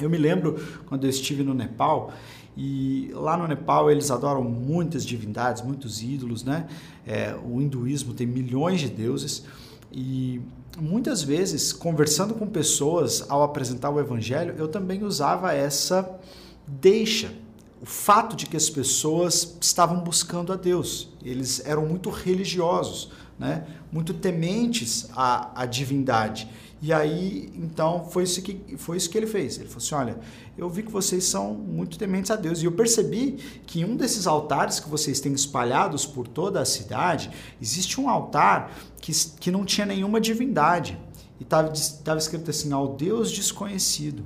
Eu 0.00 0.10
me 0.10 0.18
lembro 0.18 0.56
quando 0.86 1.04
eu 1.04 1.10
estive 1.10 1.44
no 1.44 1.54
Nepal 1.54 2.12
e 2.56 3.10
lá 3.14 3.36
no 3.36 3.46
Nepal 3.46 3.90
eles 3.90 4.10
adoram 4.10 4.42
muitas 4.42 5.04
divindades, 5.04 5.62
muitos 5.62 6.02
ídolos, 6.02 6.44
né? 6.44 6.66
É, 7.06 7.34
o 7.44 7.60
hinduísmo 7.60 8.12
tem 8.12 8.26
milhões 8.26 8.80
de 8.80 8.88
deuses 8.88 9.44
e 9.90 10.40
muitas 10.78 11.22
vezes 11.22 11.72
conversando 11.72 12.34
com 12.34 12.46
pessoas 12.46 13.24
ao 13.28 13.42
apresentar 13.42 13.90
o 13.90 14.00
evangelho, 14.00 14.54
eu 14.56 14.68
também 14.68 15.02
usava 15.04 15.52
essa 15.52 16.18
deixa, 16.66 17.32
o 17.80 17.86
fato 17.86 18.36
de 18.36 18.46
que 18.46 18.56
as 18.56 18.70
pessoas 18.70 19.56
estavam 19.60 20.00
buscando 20.00 20.52
a 20.52 20.56
Deus. 20.56 21.08
Eles 21.24 21.64
eram 21.66 21.86
muito 21.86 22.10
religiosos, 22.10 23.10
né? 23.38 23.66
muito 23.90 24.14
tementes 24.14 25.08
à, 25.16 25.62
à 25.62 25.66
divindade. 25.66 26.48
E 26.82 26.92
aí, 26.92 27.52
então, 27.54 28.06
foi 28.10 28.24
isso 28.24 28.42
que, 28.42 28.76
foi 28.76 28.96
isso 28.96 29.08
que 29.08 29.16
ele 29.16 29.28
fez. 29.28 29.56
Ele 29.56 29.68
falou 29.68 29.78
assim: 29.78 29.94
olha, 29.94 30.18
eu 30.58 30.68
vi 30.68 30.82
que 30.82 30.90
vocês 30.90 31.22
são 31.22 31.54
muito 31.54 31.96
tementes 31.96 32.28
a 32.32 32.34
Deus. 32.34 32.60
E 32.60 32.64
eu 32.64 32.72
percebi 32.72 33.38
que 33.64 33.80
em 33.80 33.84
um 33.84 33.94
desses 33.94 34.26
altares 34.26 34.80
que 34.80 34.88
vocês 34.88 35.20
têm 35.20 35.32
espalhados 35.32 36.04
por 36.04 36.26
toda 36.26 36.60
a 36.60 36.64
cidade, 36.64 37.30
existe 37.60 38.00
um 38.00 38.10
altar 38.10 38.72
que, 39.00 39.12
que 39.38 39.48
não 39.48 39.64
tinha 39.64 39.86
nenhuma 39.86 40.20
divindade. 40.20 40.98
E 41.38 41.44
estava 41.44 42.18
escrito 42.18 42.50
assim: 42.50 42.72
ao 42.72 42.88
Deus 42.88 43.30
desconhecido. 43.30 44.24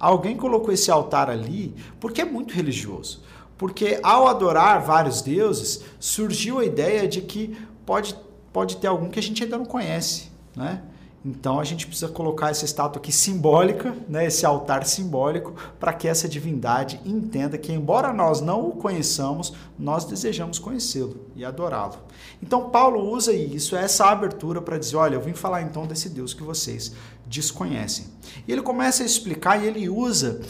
Alguém 0.00 0.34
colocou 0.34 0.72
esse 0.72 0.90
altar 0.90 1.28
ali 1.28 1.74
porque 2.00 2.22
é 2.22 2.24
muito 2.24 2.54
religioso. 2.54 3.22
Porque 3.58 4.00
ao 4.02 4.28
adorar 4.28 4.80
vários 4.80 5.20
deuses, 5.20 5.84
surgiu 6.00 6.58
a 6.58 6.64
ideia 6.64 7.06
de 7.06 7.20
que 7.20 7.58
pode, 7.84 8.16
pode 8.50 8.78
ter 8.78 8.86
algum 8.86 9.10
que 9.10 9.18
a 9.18 9.22
gente 9.22 9.44
ainda 9.44 9.58
não 9.58 9.66
conhece, 9.66 10.30
né? 10.56 10.82
Então 11.24 11.58
a 11.58 11.64
gente 11.64 11.86
precisa 11.86 12.08
colocar 12.08 12.50
essa 12.50 12.64
estátua 12.64 13.00
aqui 13.00 13.10
simbólica, 13.10 13.94
né, 14.08 14.26
esse 14.26 14.46
altar 14.46 14.86
simbólico, 14.86 15.52
para 15.78 15.92
que 15.92 16.06
essa 16.06 16.28
divindade 16.28 17.00
entenda 17.04 17.58
que, 17.58 17.72
embora 17.72 18.12
nós 18.12 18.40
não 18.40 18.68
o 18.68 18.72
conheçamos, 18.72 19.52
nós 19.78 20.04
desejamos 20.04 20.58
conhecê-lo 20.58 21.26
e 21.34 21.44
adorá-lo. 21.44 21.96
Então 22.40 22.70
Paulo 22.70 23.10
usa 23.10 23.32
isso, 23.32 23.74
essa 23.74 24.06
abertura 24.06 24.62
para 24.62 24.78
dizer: 24.78 24.96
olha, 24.96 25.16
eu 25.16 25.20
vim 25.20 25.34
falar 25.34 25.62
então 25.62 25.86
desse 25.86 26.08
Deus 26.08 26.32
que 26.32 26.42
vocês 26.42 26.92
desconhecem. 27.26 28.06
E 28.46 28.52
ele 28.52 28.62
começa 28.62 29.02
a 29.02 29.06
explicar 29.06 29.62
e 29.62 29.66
ele 29.66 29.88
usa 29.88 30.40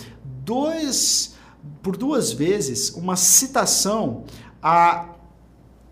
dois, 0.45 1.35
por 1.83 1.97
duas 1.97 2.31
vezes, 2.31 2.91
uma 2.91 3.17
citação 3.17 4.25
a 4.63 5.15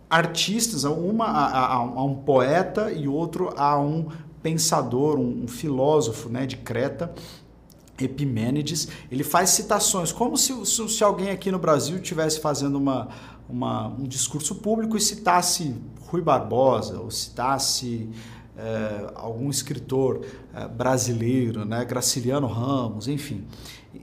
artistas, 0.09 0.85
uma 0.85 1.25
a, 1.27 1.47
a, 1.47 1.75
a 1.75 2.05
um 2.05 2.15
poeta 2.15 2.93
e 2.93 3.09
outro 3.09 3.53
a 3.57 3.79
um 3.79 4.09
pensador, 4.47 5.19
um, 5.19 5.43
um 5.43 5.49
filósofo 5.49 6.29
né, 6.29 6.47
de 6.47 6.57
Creta, 6.57 7.13
Epimênides, 8.01 8.87
ele 9.11 9.25
faz 9.25 9.51
citações, 9.51 10.13
como 10.13 10.37
se, 10.37 10.55
se, 10.65 10.89
se 10.89 11.03
alguém 11.03 11.31
aqui 11.31 11.51
no 11.51 11.59
Brasil 11.59 11.97
estivesse 11.97 12.39
fazendo 12.39 12.77
uma, 12.77 13.09
uma, 13.49 13.89
um 13.89 14.05
discurso 14.05 14.55
público 14.55 14.97
e 14.97 15.01
citasse 15.01 15.75
Rui 16.03 16.23
Barbosa, 16.23 17.01
ou 17.01 17.11
citasse 17.11 18.09
é, 18.57 19.11
algum 19.17 19.51
escritor 19.51 20.25
é, 20.55 20.69
brasileiro, 20.69 21.65
né, 21.65 21.85
Graciliano 21.85 22.47
Ramos, 22.47 23.09
enfim. 23.09 23.45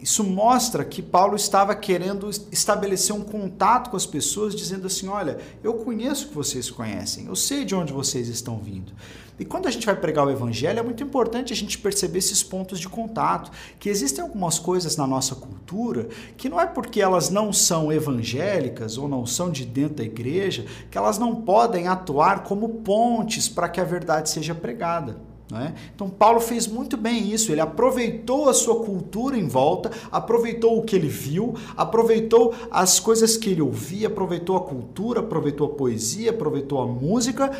Isso 0.02 0.24
mostra 0.24 0.84
que 0.84 1.02
Paulo 1.02 1.36
estava 1.36 1.76
querendo 1.76 2.30
estabelecer 2.52 3.16
um 3.16 3.22
contato 3.22 3.90
com 3.90 3.98
as 3.98 4.06
pessoas, 4.06 4.56
dizendo 4.56 4.88
assim: 4.88 5.08
olha, 5.08 5.38
eu 5.64 5.74
conheço 5.76 6.26
o 6.26 6.30
que 6.30 6.36
vocês 6.36 6.70
conhecem, 6.70 7.26
eu 7.26 7.36
sei 7.36 7.66
de 7.66 7.76
onde 7.76 7.94
vocês 7.94 8.28
estão 8.28 8.58
vindo. 8.58 8.94
E 9.40 9.44
quando 9.44 9.68
a 9.68 9.72
gente 9.72 9.86
vai 9.86 9.96
pregar 9.96 10.28
o 10.28 10.30
evangelho, 10.30 10.80
é 10.80 10.84
muito 10.84 11.04
importante 11.04 11.52
a 11.52 11.56
gente 11.56 11.80
perceber 11.80 12.20
esses 12.20 12.44
pontos 12.44 12.80
de 12.80 12.88
contato, 12.88 13.52
que 13.80 13.90
existem 13.90 14.24
algumas 14.24 14.60
coisas 14.60 14.96
na 14.96 15.08
nossa 15.08 15.34
cultura 15.34 16.08
que 16.38 16.48
não 16.48 16.62
é 16.62 16.68
porque 16.68 17.02
elas 17.02 17.32
não 17.32 17.52
são 17.52 17.92
evangélicas 17.92 18.98
ou 18.98 19.08
não 19.08 19.26
são 19.26 19.50
de 19.50 19.66
dentro 19.66 19.96
da 19.96 20.04
igreja, 20.04 20.66
que 20.92 20.98
elas 20.98 21.18
não 21.18 21.36
podem 21.36 21.88
atuar 21.88 22.44
como 22.44 22.70
pontes 22.70 23.50
para 23.50 23.68
que 23.68 23.82
a 23.82 23.84
verdade 23.84 24.30
seja 24.30 24.54
pregada. 24.54 25.33
É? 25.56 25.74
Então, 25.94 26.10
Paulo 26.10 26.40
fez 26.40 26.68
muito 26.68 26.98
bem 26.98 27.32
isso. 27.32 27.52
Ele 27.52 27.62
aproveitou 27.62 28.50
a 28.50 28.54
sua 28.54 28.84
cultura 28.84 29.38
em 29.38 29.48
volta, 29.48 29.92
aproveitou 30.12 30.78
o 30.78 30.84
que 30.84 30.96
ele 30.96 31.08
viu, 31.08 31.54
aproveitou 31.78 32.54
as 32.72 33.00
coisas 33.00 33.38
que 33.38 33.50
ele 33.50 33.62
ouvia, 33.62 34.08
aproveitou 34.08 34.58
a 34.58 34.62
cultura, 34.62 35.20
aproveitou 35.20 35.68
a 35.68 35.76
poesia, 35.76 36.32
aproveitou 36.32 36.82
a 36.82 36.88
música 36.88 37.52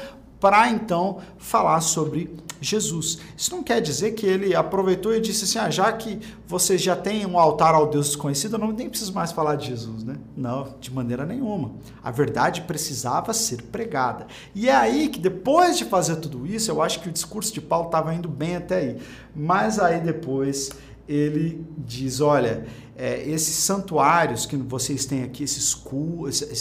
para 0.44 0.70
então 0.70 1.20
falar 1.38 1.80
sobre 1.80 2.36
Jesus. 2.60 3.18
Isso 3.38 3.56
não 3.56 3.64
quer 3.64 3.80
dizer 3.80 4.12
que 4.12 4.26
ele 4.26 4.54
aproveitou 4.54 5.16
e 5.16 5.22
disse 5.22 5.46
assim: 5.46 5.58
ah, 5.58 5.70
já 5.70 5.90
que 5.94 6.20
vocês 6.46 6.82
já 6.82 6.98
têm 6.98 7.26
um 7.26 7.40
altar 7.40 7.74
ao 7.74 7.88
Deus 7.88 8.08
desconhecido, 8.08 8.56
eu 8.56 8.60
não 8.60 8.74
nem 8.74 8.90
preciso 8.90 9.14
mais 9.14 9.32
falar 9.32 9.56
de 9.56 9.68
Jesus, 9.68 10.04
né? 10.04 10.18
Não, 10.36 10.76
de 10.82 10.92
maneira 10.94 11.26
nenhuma. 11.26 11.72
A 12.04 12.12
verdade 12.12 12.64
precisava 12.64 13.34
ser 13.34 13.62
pregada. 13.64 14.28
E 14.54 14.68
é 14.68 14.76
aí 14.76 15.08
que 15.08 15.18
depois 15.18 15.78
de 15.78 15.86
fazer 15.86 16.18
tudo 16.18 16.46
isso, 16.46 16.70
eu 16.70 16.82
acho 16.82 17.00
que 17.00 17.08
o 17.08 17.12
discurso 17.12 17.54
de 17.54 17.62
Paulo 17.62 17.86
estava 17.86 18.14
indo 18.14 18.28
bem 18.28 18.58
até 18.58 18.80
aí. 18.80 18.98
Mas 19.34 19.80
aí 19.80 20.02
depois 20.02 20.72
ele 21.08 21.66
diz: 21.78 22.22
olha, 22.22 22.66
é, 22.96 23.28
esses 23.28 23.56
santuários 23.56 24.46
que 24.46 24.56
vocês 24.56 25.06
têm 25.06 25.24
aqui, 25.24 25.44
esses, 25.44 25.76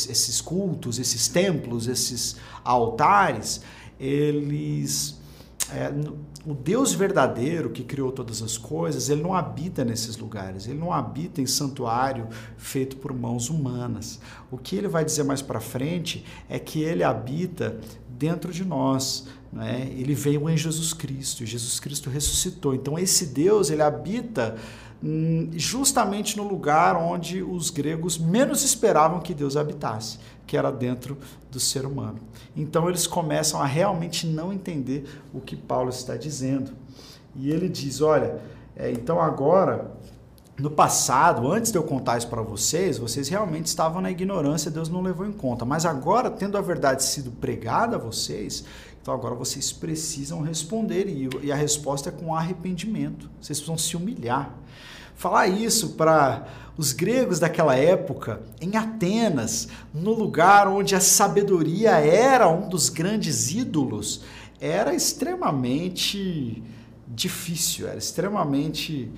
esses 0.09 0.40
cultos, 0.40 0.98
esses 0.98 1.28
templos, 1.28 1.87
esses 1.87 2.37
altares, 2.64 3.61
eles. 3.98 5.20
É, 5.70 5.92
o 6.44 6.55
Deus 6.55 6.92
verdadeiro 6.92 7.70
que 7.70 7.85
criou 7.85 8.11
todas 8.11 8.42
as 8.42 8.59
coisas, 8.59 9.09
ele 9.09 9.22
não 9.22 9.33
habita 9.33 9.85
nesses 9.85 10.16
lugares, 10.16 10.66
ele 10.66 10.78
não 10.78 10.92
habita 10.92 11.40
em 11.40 11.46
santuário 11.46 12.26
feito 12.57 12.96
por 12.96 13.12
mãos 13.12 13.48
humanas. 13.48 14.18
O 14.50 14.59
que 14.59 14.74
ele 14.74 14.88
vai 14.88 15.05
dizer 15.05 15.22
mais 15.22 15.40
para 15.40 15.61
frente 15.61 16.24
é 16.48 16.59
que 16.59 16.83
ele 16.83 17.05
habita 17.05 17.78
dentro 18.09 18.52
de 18.52 18.64
nós. 18.64 19.28
Né? 19.53 19.88
Ele 19.97 20.15
veio 20.15 20.49
em 20.49 20.57
Jesus 20.57 20.95
Cristo, 20.95 21.45
Jesus 21.45 21.79
Cristo 21.79 22.09
ressuscitou. 22.09 22.75
Então 22.75 22.99
esse 22.99 23.27
Deus 23.27 23.69
ele 23.69 23.83
habita 23.83 24.57
hum, 25.05 25.51
justamente 25.53 26.38
no 26.38 26.49
lugar 26.49 26.97
onde 26.97 27.43
os 27.43 27.69
gregos 27.69 28.17
menos 28.17 28.62
esperavam 28.65 29.21
que 29.21 29.35
Deus 29.35 29.57
habitasse, 29.57 30.19
que 30.47 30.57
era 30.57 30.73
dentro 30.73 31.19
do 31.51 31.61
ser 31.61 31.85
humano. 31.85 32.19
Então 32.57 32.88
eles 32.88 33.07
começam 33.07 33.61
a 33.61 33.67
realmente 33.67 34.27
não 34.27 34.53
entender 34.53 35.05
o 35.35 35.41
que 35.41 35.55
Paulo 35.55 35.91
está 35.91 36.17
dizendo. 36.17 36.73
E 37.37 37.51
ele 37.51 37.69
diz: 37.69 38.01
olha, 38.01 38.41
é, 38.75 38.91
então 38.91 39.21
agora 39.21 39.91
no 40.62 40.70
passado, 40.70 41.51
antes 41.51 41.72
de 41.72 41.77
eu 41.77 41.83
contar 41.83 42.18
isso 42.18 42.29
para 42.29 42.40
vocês, 42.40 42.96
vocês 42.96 43.29
realmente 43.29 43.66
estavam 43.66 44.01
na 44.01 44.12
ignorância, 44.12 44.70
Deus 44.70 44.88
não 44.88 45.03
levou 45.03 45.27
em 45.27 45.33
conta. 45.33 45.64
Mas 45.64 45.85
agora, 45.85 46.31
tendo 46.31 46.57
a 46.57 46.61
verdade 46.61 47.03
sido 47.03 47.33
pregada 47.33 47.96
a 47.96 47.98
vocês, 47.98 48.64
então 49.03 49.12
agora 49.12 49.35
vocês 49.35 49.72
precisam 49.72 50.40
responder 50.40 51.09
e, 51.42 51.51
a 51.51 51.57
resposta 51.57 52.11
é 52.11 52.12
com 52.12 52.33
arrependimento. 52.33 53.29
Vocês 53.40 53.59
precisam 53.59 53.77
se 53.77 53.96
humilhar. 53.96 54.55
Falar 55.16 55.48
isso 55.48 55.94
para 55.94 56.46
os 56.77 56.92
gregos 56.92 57.40
daquela 57.40 57.75
época, 57.75 58.40
em 58.61 58.77
Atenas, 58.77 59.66
no 59.92 60.12
lugar 60.12 60.68
onde 60.68 60.94
a 60.94 61.01
sabedoria 61.01 61.90
era 61.90 62.48
um 62.48 62.68
dos 62.68 62.88
grandes 62.88 63.51
ídolos, 63.51 64.22
era 64.61 64.94
extremamente 64.94 66.62
difícil, 67.09 67.88
era 67.88 67.98
extremamente 67.98 69.11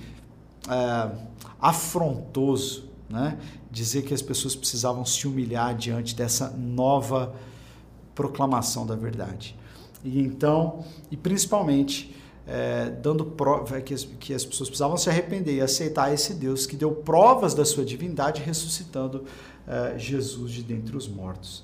é, 0.67 1.34
afrontoso, 1.69 2.89
né? 3.09 3.37
Dizer 3.71 4.03
que 4.03 4.13
as 4.13 4.21
pessoas 4.21 4.55
precisavam 4.55 5.03
se 5.03 5.27
humilhar 5.27 5.75
diante 5.75 6.15
dessa 6.15 6.49
nova 6.51 7.33
proclamação 8.13 8.85
da 8.85 8.95
verdade. 8.95 9.55
E 10.03 10.19
então, 10.19 10.85
e 11.09 11.17
principalmente, 11.17 12.15
é, 12.47 12.89
dando 12.89 13.25
prova 13.25 13.81
que 13.81 13.93
as, 13.93 14.03
que 14.19 14.33
as 14.33 14.45
pessoas 14.45 14.69
precisavam 14.69 14.95
se 14.95 15.09
arrepender 15.09 15.55
e 15.55 15.61
aceitar 15.61 16.13
esse 16.13 16.35
Deus 16.35 16.67
que 16.67 16.75
deu 16.75 16.91
provas 16.91 17.55
da 17.55 17.65
sua 17.65 17.83
divindade, 17.83 18.41
ressuscitando 18.41 19.25
é, 19.67 19.97
Jesus 19.97 20.51
de 20.51 20.61
dentre 20.61 20.95
os 20.95 21.07
mortos. 21.07 21.63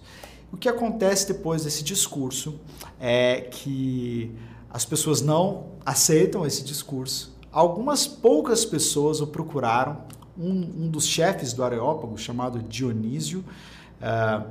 O 0.51 0.57
que 0.57 0.67
acontece 0.67 1.27
depois 1.27 1.63
desse 1.63 1.83
discurso 1.83 2.59
é 2.99 3.41
que 3.41 4.31
as 4.69 4.83
pessoas 4.83 5.21
não 5.21 5.67
aceitam 5.85 6.45
esse 6.45 6.63
discurso 6.63 7.31
Algumas 7.51 8.07
poucas 8.07 8.63
pessoas 8.63 9.21
o 9.21 9.27
procuraram. 9.27 9.97
Um, 10.37 10.85
um 10.85 10.89
dos 10.89 11.05
chefes 11.05 11.51
do 11.53 11.63
Areópago, 11.63 12.17
chamado 12.17 12.59
Dionísio, 12.63 13.43
uh, 14.01 14.49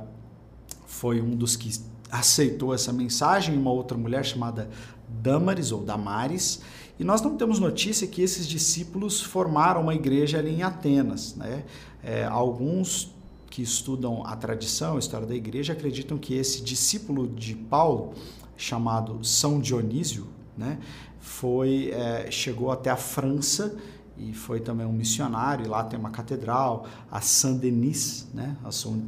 foi 0.85 1.19
um 1.19 1.35
dos 1.35 1.55
que 1.55 1.81
aceitou 2.11 2.73
essa 2.73 2.93
mensagem. 2.93 3.57
Uma 3.57 3.71
outra 3.71 3.97
mulher 3.97 4.23
chamada 4.23 4.69
Damaris 5.09 5.71
ou 5.71 5.83
Damares. 5.83 6.61
E 6.99 7.03
nós 7.03 7.21
não 7.21 7.35
temos 7.35 7.59
notícia 7.59 8.05
que 8.05 8.21
esses 8.21 8.47
discípulos 8.47 9.21
formaram 9.21 9.81
uma 9.81 9.95
igreja 9.95 10.37
ali 10.37 10.51
em 10.51 10.61
Atenas. 10.61 11.35
Né? 11.35 11.63
É, 12.03 12.25
alguns 12.25 13.11
que 13.49 13.61
estudam 13.61 14.25
a 14.25 14.35
tradição, 14.35 14.95
a 14.95 14.99
história 14.99 15.27
da 15.27 15.35
igreja, 15.35 15.73
acreditam 15.73 16.17
que 16.17 16.33
esse 16.33 16.63
discípulo 16.63 17.27
de 17.27 17.53
Paulo, 17.53 18.13
chamado 18.55 19.23
São 19.25 19.59
Dionísio, 19.59 20.27
né, 20.57 20.79
foi 21.21 21.91
é, 21.91 22.29
chegou 22.29 22.71
até 22.71 22.89
a 22.89 22.97
França 22.97 23.77
e 24.17 24.33
foi 24.33 24.59
também 24.59 24.85
um 24.85 24.91
missionário, 24.91 25.69
lá 25.69 25.83
tem 25.83 25.97
uma 25.97 26.09
catedral, 26.09 26.85
a 27.09 27.21
Saint-Denis, 27.21 28.27
né, 28.33 28.55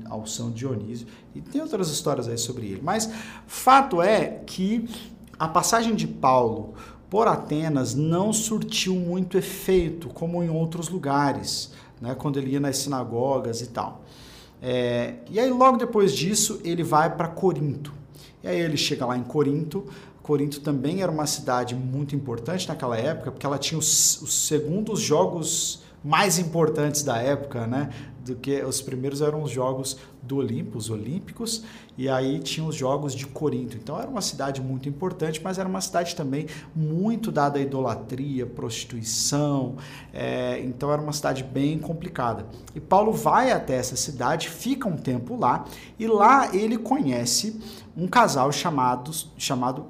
ao 0.06 0.26
São 0.26 0.50
Dionísio, 0.52 1.06
e 1.36 1.42
tem 1.42 1.62
outras 1.62 1.90
histórias 1.90 2.28
aí 2.28 2.38
sobre 2.38 2.68
ele. 2.68 2.82
Mas 2.82 3.12
fato 3.46 4.02
é 4.02 4.42
que 4.46 4.90
a 5.38 5.48
passagem 5.48 5.94
de 5.94 6.08
Paulo 6.08 6.74
por 7.10 7.28
Atenas 7.28 7.94
não 7.94 8.34
surtiu 8.34 8.96
muito 8.96 9.38
efeito, 9.38 10.08
como 10.10 10.42
em 10.42 10.50
outros 10.50 10.90
lugares, 10.90 11.72
né, 12.02 12.16
quando 12.16 12.40
ele 12.40 12.52
ia 12.52 12.60
nas 12.60 12.78
sinagogas 12.78 13.62
e 13.62 13.68
tal. 13.68 14.04
É, 14.60 15.16
e 15.30 15.40
aí, 15.40 15.50
logo 15.52 15.78
depois 15.78 16.12
disso, 16.12 16.60
ele 16.64 16.82
vai 16.82 17.16
para 17.16 17.28
Corinto. 17.28 17.94
E 18.42 18.48
aí, 18.48 18.60
ele 18.60 18.78
chega 18.78 19.06
lá 19.06 19.16
em 19.16 19.24
Corinto, 19.24 19.86
Corinto 20.24 20.62
também 20.62 21.02
era 21.02 21.12
uma 21.12 21.28
cidade 21.28 21.76
muito 21.76 22.16
importante 22.16 22.68
naquela 22.68 22.98
época, 22.98 23.30
porque 23.30 23.46
ela 23.46 23.58
tinha 23.58 23.78
os, 23.78 24.22
os 24.22 24.48
segundos 24.48 25.02
jogos 25.02 25.84
mais 26.02 26.40
importantes 26.40 27.04
da 27.04 27.18
época, 27.18 27.68
né? 27.68 27.90
Do 28.26 28.36
que 28.36 28.62
os 28.62 28.82
primeiros 28.82 29.22
eram 29.22 29.44
os 29.44 29.52
jogos 29.52 29.98
do 30.22 30.38
Olimpo, 30.38 30.78
os 30.78 30.90
Olímpicos, 30.90 31.64
e 31.98 32.08
aí 32.08 32.40
tinha 32.40 32.66
os 32.66 32.74
jogos 32.74 33.14
de 33.14 33.26
Corinto. 33.28 33.76
Então 33.76 34.00
era 34.00 34.10
uma 34.10 34.22
cidade 34.22 34.62
muito 34.62 34.88
importante, 34.88 35.42
mas 35.44 35.58
era 35.58 35.68
uma 35.68 35.82
cidade 35.82 36.16
também 36.16 36.48
muito 36.74 37.30
dada 37.30 37.60
à 37.60 37.62
idolatria, 37.62 38.46
prostituição. 38.46 39.76
É, 40.14 40.62
então 40.62 40.92
era 40.92 41.02
uma 41.02 41.12
cidade 41.12 41.44
bem 41.44 41.78
complicada. 41.78 42.46
E 42.74 42.80
Paulo 42.80 43.12
vai 43.12 43.52
até 43.52 43.76
essa 43.76 43.98
cidade, 43.98 44.48
fica 44.48 44.88
um 44.88 44.96
tempo 44.96 45.36
lá, 45.36 45.66
e 46.00 46.08
lá 46.08 46.56
ele 46.56 46.78
conhece 46.78 47.60
um 47.96 48.08
casal 48.08 48.52
chamado, 48.54 49.12
chamado 49.38 49.86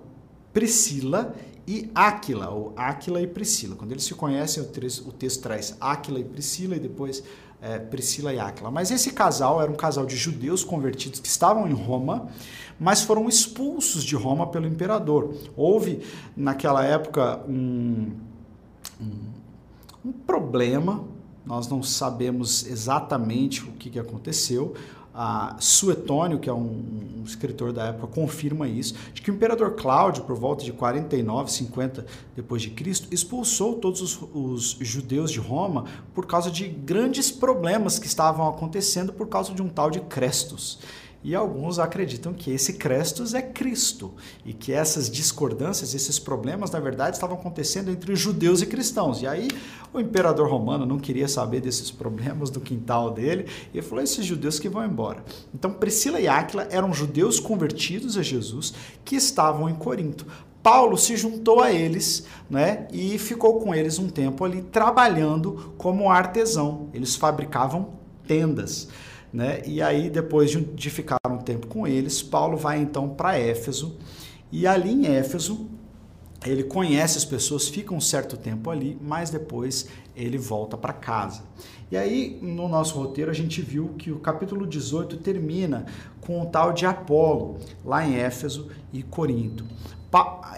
Priscila 0.53 1.35
e 1.67 1.89
Áquila, 1.95 2.49
ou 2.49 2.73
Áquila 2.75 3.21
e 3.21 3.27
Priscila. 3.27 3.75
Quando 3.75 3.91
eles 3.91 4.03
se 4.03 4.13
conhecem, 4.13 4.61
o 4.61 5.11
texto, 5.11 5.41
traz 5.41 5.75
Áquila 5.79 6.19
e 6.19 6.23
Priscila 6.23 6.75
e 6.75 6.79
depois 6.79 7.23
é, 7.61 7.79
Priscila 7.79 8.33
e 8.33 8.39
Áquila. 8.39 8.69
Mas 8.69 8.91
esse 8.91 9.11
casal 9.11 9.61
era 9.61 9.71
um 9.71 9.75
casal 9.75 10.05
de 10.05 10.15
judeus 10.15 10.63
convertidos 10.63 11.19
que 11.19 11.27
estavam 11.27 11.67
em 11.67 11.73
Roma, 11.73 12.27
mas 12.79 13.01
foram 13.01 13.29
expulsos 13.29 14.03
de 14.03 14.15
Roma 14.15 14.47
pelo 14.47 14.67
imperador. 14.67 15.33
Houve, 15.55 16.01
naquela 16.35 16.83
época, 16.83 17.41
um, 17.47 18.11
um, 18.99 19.11
um 20.05 20.11
problema, 20.11 21.05
nós 21.45 21.67
não 21.67 21.83
sabemos 21.83 22.65
exatamente 22.65 23.61
o 23.61 23.73
que, 23.73 23.89
que 23.89 23.99
aconteceu, 23.99 24.73
a 25.13 25.55
Suetônio, 25.59 26.39
que 26.39 26.49
é 26.49 26.53
um, 26.53 27.19
um, 27.19 27.23
escritor 27.23 27.71
da 27.71 27.85
época, 27.85 28.07
confirma 28.07 28.67
isso, 28.67 28.95
de 29.13 29.21
que 29.21 29.29
o 29.29 29.35
imperador 29.35 29.75
Cláudio, 29.75 30.23
por 30.23 30.35
volta 30.35 30.63
de 30.65 30.73
49, 30.73 31.51
50 31.51 32.05
depois 32.35 32.63
de 32.63 32.71
Cristo, 32.71 33.07
expulsou 33.11 33.75
todos 33.75 34.01
os, 34.01 34.19
os 34.33 34.75
judeus 34.79 35.29
de 35.29 35.39
Roma 35.39 35.85
por 36.15 36.25
causa 36.25 36.49
de 36.49 36.67
grandes 36.67 37.29
problemas 37.29 37.99
que 37.99 38.07
estavam 38.07 38.47
acontecendo 38.49 39.13
por 39.13 39.27
causa 39.27 39.53
de 39.53 39.61
um 39.61 39.69
tal 39.69 39.91
de 39.91 39.99
Crestus. 40.01 40.79
E 41.23 41.33
alguns 41.33 41.79
acreditam 41.79 42.33
que 42.33 42.51
esse 42.51 42.73
Crestus 42.73 43.33
é 43.33 43.41
Cristo 43.41 44.13
e 44.45 44.51
que 44.51 44.73
essas 44.73 45.09
discordâncias, 45.09 45.93
esses 45.93 46.19
problemas, 46.19 46.69
na 46.71 46.79
verdade, 46.79 47.15
estavam 47.15 47.37
acontecendo 47.37 47.89
entre 47.89 48.13
judeus 48.15 48.61
e 48.61 48.65
cristãos. 48.65 49.21
E 49.21 49.27
aí 49.27 49.47
o 49.93 49.99
imperador 49.99 50.49
romano 50.49 50.85
não 50.85 50.99
queria 50.99 51.27
saber 51.27 51.61
desses 51.61 51.89
problemas 51.89 52.49
do 52.49 52.59
quintal 52.59 53.11
dele 53.11 53.45
e 53.73 53.81
falou: 53.81 54.03
esses 54.03 54.25
judeus 54.25 54.59
que 54.59 54.67
vão 54.67 54.83
embora. 54.83 55.23
Então 55.53 55.71
Priscila 55.71 56.19
e 56.19 56.27
Áquila 56.27 56.67
eram 56.69 56.93
judeus 56.93 57.39
convertidos 57.39 58.17
a 58.17 58.21
Jesus 58.21 58.73
que 59.05 59.15
estavam 59.15 59.69
em 59.69 59.75
Corinto. 59.75 60.25
Paulo 60.61 60.97
se 60.97 61.17
juntou 61.17 61.61
a 61.61 61.73
eles 61.73 62.25
né, 62.49 62.87
e 62.91 63.17
ficou 63.17 63.59
com 63.59 63.75
eles 63.75 63.99
um 63.99 64.07
tempo 64.07 64.45
ali 64.45 64.61
trabalhando 64.61 65.73
como 65.77 66.09
artesão. 66.09 66.89
Eles 66.93 67.17
fabricavam 67.17 67.89
tendas. 68.25 68.87
Né? 69.33 69.63
E 69.65 69.81
aí, 69.81 70.11
depois 70.11 70.51
de, 70.51 70.61
de 70.61 70.89
ficar 70.91 71.17
um 71.27 71.39
tempo 71.39 71.65
com 71.65 71.87
eles, 71.87 72.21
Paulo 72.21 72.55
vai 72.55 72.79
então 72.79 73.09
para 73.09 73.37
Éfeso, 73.37 73.97
e 74.51 74.67
ali 74.67 74.91
em 74.91 75.07
Éfeso, 75.07 75.67
ele 76.45 76.63
conhece 76.63 77.17
as 77.17 77.25
pessoas, 77.25 77.67
fica 77.67 77.93
um 77.93 78.01
certo 78.01 78.37
tempo 78.37 78.69
ali, 78.69 78.95
mas 79.01 79.31
depois 79.31 79.87
ele 80.15 80.37
volta 80.37 80.77
para 80.77 80.93
casa. 80.93 81.41
E 81.91 81.97
aí, 81.97 82.37
no 82.41 82.67
nosso 82.67 82.95
roteiro, 82.95 83.31
a 83.31 83.33
gente 83.33 83.61
viu 83.61 83.95
que 83.97 84.11
o 84.11 84.19
capítulo 84.19 84.67
18 84.67 85.17
termina 85.17 85.85
com 86.21 86.41
o 86.41 86.45
tal 86.45 86.73
de 86.73 86.85
Apolo, 86.85 87.57
lá 87.83 88.05
em 88.05 88.15
Éfeso 88.15 88.67
e 88.91 89.01
Corinto. 89.01 89.65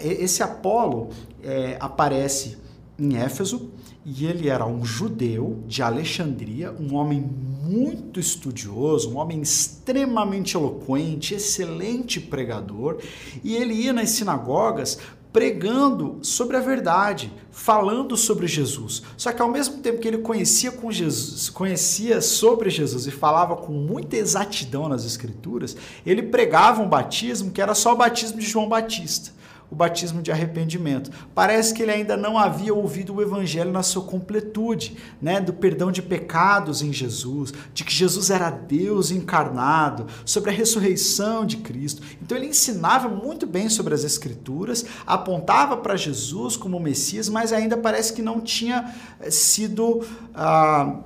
Esse 0.01 0.43
Apolo 0.43 1.09
é, 1.41 1.77
aparece 1.79 2.57
em 2.99 3.17
Éfeso 3.17 3.71
e 4.05 4.25
ele 4.25 4.49
era 4.49 4.65
um 4.65 4.83
judeu 4.83 5.63
de 5.67 5.81
Alexandria, 5.81 6.73
um 6.73 6.95
homem 6.95 7.29
muito 7.65 8.19
estudioso, 8.19 9.09
um 9.09 9.17
homem 9.17 9.41
extremamente 9.41 10.55
eloquente, 10.55 11.33
excelente 11.33 12.19
pregador, 12.19 12.99
e 13.43 13.55
ele 13.55 13.73
ia 13.73 13.91
nas 13.91 14.11
sinagogas 14.11 14.99
pregando 15.33 16.19
sobre 16.21 16.55
a 16.55 16.61
verdade, 16.61 17.29
falando 17.51 18.15
sobre 18.15 18.47
Jesus. 18.47 19.03
Só 19.17 19.33
que 19.33 19.41
ao 19.41 19.51
mesmo 19.51 19.79
tempo 19.79 19.99
que 19.99 20.07
ele 20.07 20.19
conhecia 20.19 20.71
com 20.71 20.89
Jesus, 20.89 21.49
conhecia 21.49 22.21
sobre 22.21 22.69
Jesus 22.69 23.05
e 23.05 23.11
falava 23.11 23.57
com 23.57 23.73
muita 23.73 24.15
exatidão 24.15 24.87
nas 24.87 25.03
escrituras, 25.03 25.75
ele 26.05 26.23
pregava 26.23 26.81
um 26.81 26.87
batismo 26.87 27.51
que 27.51 27.61
era 27.61 27.75
só 27.75 27.93
o 27.93 27.97
batismo 27.97 28.39
de 28.39 28.45
João 28.45 28.69
Batista 28.69 29.35
o 29.69 29.75
batismo 29.75 30.21
de 30.21 30.31
arrependimento. 30.31 31.11
Parece 31.33 31.73
que 31.73 31.81
ele 31.81 31.91
ainda 31.91 32.15
não 32.15 32.37
havia 32.37 32.73
ouvido 32.73 33.15
o 33.15 33.21
evangelho 33.21 33.71
na 33.71 33.83
sua 33.83 34.03
completude, 34.03 34.95
né, 35.21 35.41
do 35.41 35.53
perdão 35.53 35.91
de 35.91 36.01
pecados 36.01 36.81
em 36.81 36.93
Jesus, 36.93 37.53
de 37.73 37.83
que 37.83 37.93
Jesus 37.93 38.29
era 38.29 38.49
Deus 38.49 39.11
encarnado, 39.11 40.07
sobre 40.25 40.49
a 40.49 40.53
ressurreição 40.53 41.45
de 41.45 41.57
Cristo. 41.57 42.01
Então 42.21 42.37
ele 42.37 42.47
ensinava 42.47 43.07
muito 43.07 43.45
bem 43.45 43.69
sobre 43.69 43.93
as 43.93 44.03
escrituras, 44.03 44.85
apontava 45.05 45.77
para 45.77 45.95
Jesus 45.95 46.55
como 46.55 46.79
Messias, 46.79 47.29
mas 47.29 47.51
ainda 47.51 47.77
parece 47.77 48.13
que 48.13 48.21
não 48.21 48.39
tinha 48.39 48.93
eh, 49.19 49.31
sido 49.31 50.05
ah, 50.33 50.99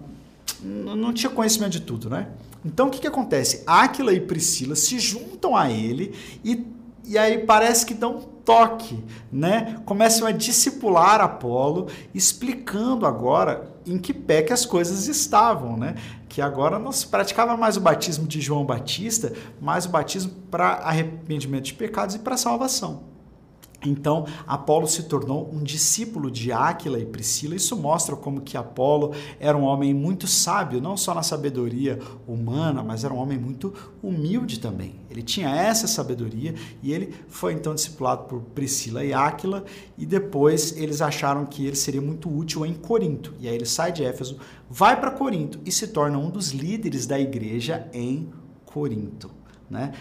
não 0.64 1.14
tinha 1.14 1.30
conhecimento 1.30 1.72
de 1.72 1.82
tudo, 1.82 2.10
né? 2.10 2.28
Então 2.64 2.88
o 2.88 2.90
que, 2.90 3.00
que 3.00 3.08
acontece? 3.08 3.64
Áquila 3.66 4.14
e 4.14 4.20
Priscila 4.20 4.76
se 4.76 5.00
juntam 5.00 5.56
a 5.56 5.72
ele 5.72 6.14
e, 6.44 6.66
e 7.10 7.18
aí 7.18 7.40
parece 7.40 7.88
que 7.88 7.96
dão 7.96 8.22
toque, 8.22 9.04
né? 9.32 9.82
Começam 9.84 10.28
a 10.28 10.32
discipular 10.32 11.20
Apolo, 11.20 11.88
explicando 12.14 13.06
agora 13.08 13.68
em 13.84 13.98
que 13.98 14.14
pé 14.14 14.44
que 14.44 14.54
as 14.54 14.64
coisas 14.64 15.08
estavam, 15.08 15.76
né? 15.76 15.96
Que 16.30 16.40
agora 16.40 16.78
não 16.78 16.92
se 16.92 17.08
praticava 17.08 17.58
mais 17.58 17.78
o 17.78 17.82
batismo 17.82 18.28
de 18.28 18.40
João 18.40 18.64
Batista, 18.64 19.34
mas 19.60 19.86
o 19.86 19.90
batismo 19.90 20.32
para 20.52 20.74
arrependimento 20.74 21.66
de 21.66 21.74
pecados 21.74 22.14
e 22.14 22.20
para 22.20 22.38
salvação. 22.38 23.04
Então, 23.86 24.26
Apolo 24.46 24.88
se 24.88 25.04
tornou 25.04 25.50
um 25.54 25.64
discípulo 25.64 26.30
de 26.30 26.52
Áquila 26.52 27.00
e 27.00 27.06
Priscila. 27.06 27.56
Isso 27.56 27.78
mostra 27.78 28.16
como 28.16 28.42
que 28.42 28.58
Apolo 28.58 29.14
era 29.40 29.58
um 29.58 29.64
homem 29.64 29.94
muito 29.94 30.28
sábio, 30.28 30.82
não 30.82 30.98
só 30.98 31.14
na 31.14 31.24
sabedoria 31.24 32.00
humana, 32.28 32.84
mas 32.84 33.04
era 33.04 33.14
um 33.14 33.18
homem 33.18 33.38
muito 33.38 33.74
humilde 34.04 34.60
também. 34.60 34.96
Ele 35.10 35.24
tinha 35.24 35.50
essa 35.50 35.88
sabedoria 35.88 36.54
e 36.84 36.92
ele 36.92 37.14
foi 37.28 37.54
então 37.54 37.74
discipulado 37.74 38.24
por 38.26 38.42
Priscila 38.42 39.04
e 39.04 39.14
Áquila 39.14 39.64
e 39.98 40.06
depois 40.06 40.76
eles 40.78 41.02
acharam 41.02 41.46
que 41.46 41.66
ele 41.66 41.76
seria 41.76 42.02
muito 42.02 42.30
útil 42.30 42.66
em 42.66 42.74
Corinto. 42.74 43.34
E 43.40 43.48
aí 43.48 43.56
ele 43.56 43.66
sai 43.66 43.92
de 43.92 44.04
Éfeso, 44.04 44.38
vai 44.70 45.00
para 45.00 45.12
Corinto 45.12 45.60
e 45.66 45.72
se 45.72 45.88
torna 45.88 46.18
um 46.18 46.30
dos 46.30 46.52
líderes 46.52 47.08
da 47.08 47.20
igreja 47.20 47.88
em 47.94 48.30
Corinto. 48.66 49.32
Né? 49.70 49.94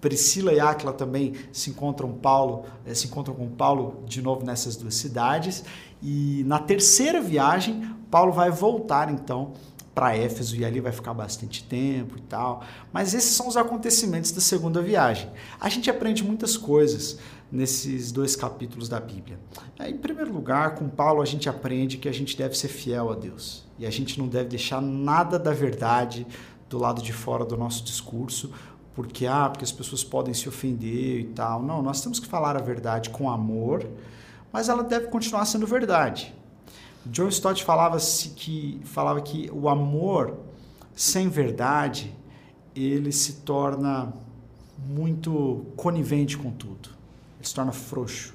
Priscila 0.00 0.52
e 0.52 0.60
Áquila 0.60 0.92
também 0.92 1.34
se 1.52 1.70
encontram 1.70 2.10
Paulo, 2.12 2.64
eh, 2.86 2.94
se 2.94 3.06
encontram 3.06 3.34
com 3.34 3.48
Paulo 3.48 4.02
de 4.06 4.22
novo 4.22 4.44
nessas 4.44 4.76
duas 4.76 4.94
cidades. 4.94 5.64
E 6.02 6.42
na 6.46 6.58
terceira 6.58 7.20
viagem, 7.20 7.82
Paulo 8.10 8.32
vai 8.32 8.50
voltar 8.50 9.12
então 9.12 9.52
para 9.94 10.16
Éfeso 10.16 10.56
e 10.56 10.64
ali 10.64 10.80
vai 10.80 10.92
ficar 10.92 11.12
bastante 11.12 11.64
tempo 11.64 12.16
e 12.16 12.22
tal. 12.22 12.62
Mas 12.92 13.12
esses 13.12 13.32
são 13.32 13.48
os 13.48 13.56
acontecimentos 13.56 14.30
da 14.30 14.40
segunda 14.40 14.80
viagem. 14.80 15.28
A 15.60 15.68
gente 15.68 15.90
aprende 15.90 16.24
muitas 16.24 16.56
coisas 16.56 17.18
nesses 17.50 18.12
dois 18.12 18.36
capítulos 18.36 18.88
da 18.88 19.00
Bíblia. 19.00 19.38
Em 19.80 19.96
primeiro 19.96 20.32
lugar, 20.32 20.76
com 20.76 20.88
Paulo 20.88 21.20
a 21.20 21.24
gente 21.24 21.48
aprende 21.48 21.98
que 21.98 22.08
a 22.08 22.12
gente 22.12 22.36
deve 22.36 22.56
ser 22.56 22.68
fiel 22.68 23.10
a 23.10 23.14
Deus 23.14 23.64
e 23.78 23.84
a 23.84 23.90
gente 23.90 24.18
não 24.18 24.28
deve 24.28 24.48
deixar 24.50 24.80
nada 24.80 25.38
da 25.38 25.52
verdade 25.52 26.26
do 26.68 26.78
lado 26.78 27.02
de 27.02 27.12
fora 27.12 27.44
do 27.44 27.56
nosso 27.56 27.82
discurso, 27.82 28.52
porque 29.00 29.26
ah, 29.26 29.48
porque 29.48 29.64
as 29.64 29.72
pessoas 29.72 30.04
podem 30.04 30.34
se 30.34 30.48
ofender 30.48 31.20
e 31.20 31.24
tal. 31.24 31.62
Não, 31.62 31.80
nós 31.80 32.02
temos 32.02 32.20
que 32.20 32.26
falar 32.26 32.56
a 32.56 32.60
verdade 32.60 33.08
com 33.08 33.30
amor, 33.30 33.88
mas 34.52 34.68
ela 34.68 34.82
deve 34.82 35.06
continuar 35.06 35.44
sendo 35.46 35.66
verdade. 35.66 36.34
John 37.06 37.28
Stott 37.28 37.64
falava 37.64 37.96
que 38.36 38.80
falava 38.84 39.20
que 39.22 39.50
o 39.52 39.68
amor 39.68 40.36
sem 40.94 41.28
verdade 41.28 42.14
ele 42.76 43.10
se 43.10 43.36
torna 43.36 44.12
muito 44.78 45.64
conivente 45.76 46.36
com 46.36 46.50
tudo. 46.50 46.90
Ele 47.38 47.48
se 47.48 47.54
torna 47.54 47.72
frouxo. 47.72 48.34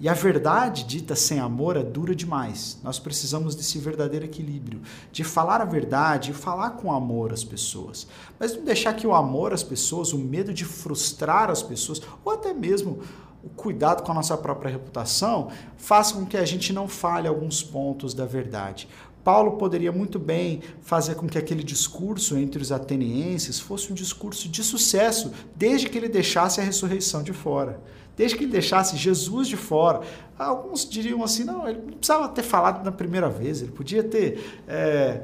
E 0.00 0.08
a 0.08 0.14
verdade 0.14 0.84
dita 0.84 1.16
sem 1.16 1.40
amor 1.40 1.76
é 1.76 1.82
dura 1.82 2.14
demais. 2.14 2.78
Nós 2.84 3.00
precisamos 3.00 3.56
desse 3.56 3.78
verdadeiro 3.78 4.24
equilíbrio, 4.24 4.80
de 5.10 5.24
falar 5.24 5.60
a 5.60 5.64
verdade 5.64 6.30
e 6.30 6.34
falar 6.34 6.70
com 6.70 6.92
amor 6.92 7.32
às 7.32 7.42
pessoas. 7.42 8.06
Mas 8.38 8.54
não 8.54 8.64
deixar 8.64 8.92
que 8.92 9.08
o 9.08 9.14
amor 9.14 9.52
às 9.52 9.64
pessoas, 9.64 10.12
o 10.12 10.18
medo 10.18 10.54
de 10.54 10.64
frustrar 10.64 11.50
as 11.50 11.64
pessoas, 11.64 12.00
ou 12.24 12.32
até 12.32 12.54
mesmo 12.54 13.00
o 13.42 13.48
cuidado 13.48 14.04
com 14.04 14.12
a 14.12 14.14
nossa 14.14 14.36
própria 14.36 14.70
reputação, 14.70 15.48
faça 15.76 16.14
com 16.14 16.24
que 16.24 16.36
a 16.36 16.44
gente 16.44 16.72
não 16.72 16.86
fale 16.86 17.26
alguns 17.26 17.60
pontos 17.60 18.14
da 18.14 18.24
verdade. 18.24 18.88
Paulo 19.24 19.56
poderia 19.58 19.90
muito 19.90 20.16
bem 20.16 20.62
fazer 20.80 21.16
com 21.16 21.26
que 21.26 21.36
aquele 21.36 21.64
discurso 21.64 22.38
entre 22.38 22.62
os 22.62 22.70
atenienses 22.70 23.58
fosse 23.58 23.90
um 23.90 23.96
discurso 23.96 24.48
de 24.48 24.62
sucesso, 24.62 25.32
desde 25.56 25.88
que 25.88 25.98
ele 25.98 26.08
deixasse 26.08 26.60
a 26.60 26.64
ressurreição 26.64 27.20
de 27.20 27.32
fora 27.32 27.82
desde 28.18 28.36
que 28.36 28.44
ele 28.44 28.52
deixasse 28.52 28.96
Jesus 28.96 29.46
de 29.46 29.56
fora. 29.56 30.00
Alguns 30.36 30.86
diriam 30.86 31.22
assim: 31.22 31.44
não, 31.44 31.66
ele 31.66 31.78
não 31.78 31.92
precisava 31.92 32.28
ter 32.28 32.42
falado 32.42 32.84
na 32.84 32.90
primeira 32.90 33.30
vez, 33.30 33.62
ele 33.62 33.70
podia 33.70 34.02
ter, 34.02 34.60
é, 34.66 35.22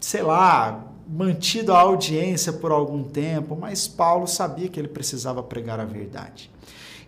sei 0.00 0.22
lá, 0.22 0.86
mantido 1.06 1.72
a 1.72 1.80
audiência 1.80 2.52
por 2.52 2.72
algum 2.72 3.04
tempo, 3.04 3.54
mas 3.54 3.86
Paulo 3.86 4.26
sabia 4.26 4.68
que 4.68 4.80
ele 4.80 4.88
precisava 4.88 5.42
pregar 5.42 5.78
a 5.78 5.84
verdade. 5.84 6.50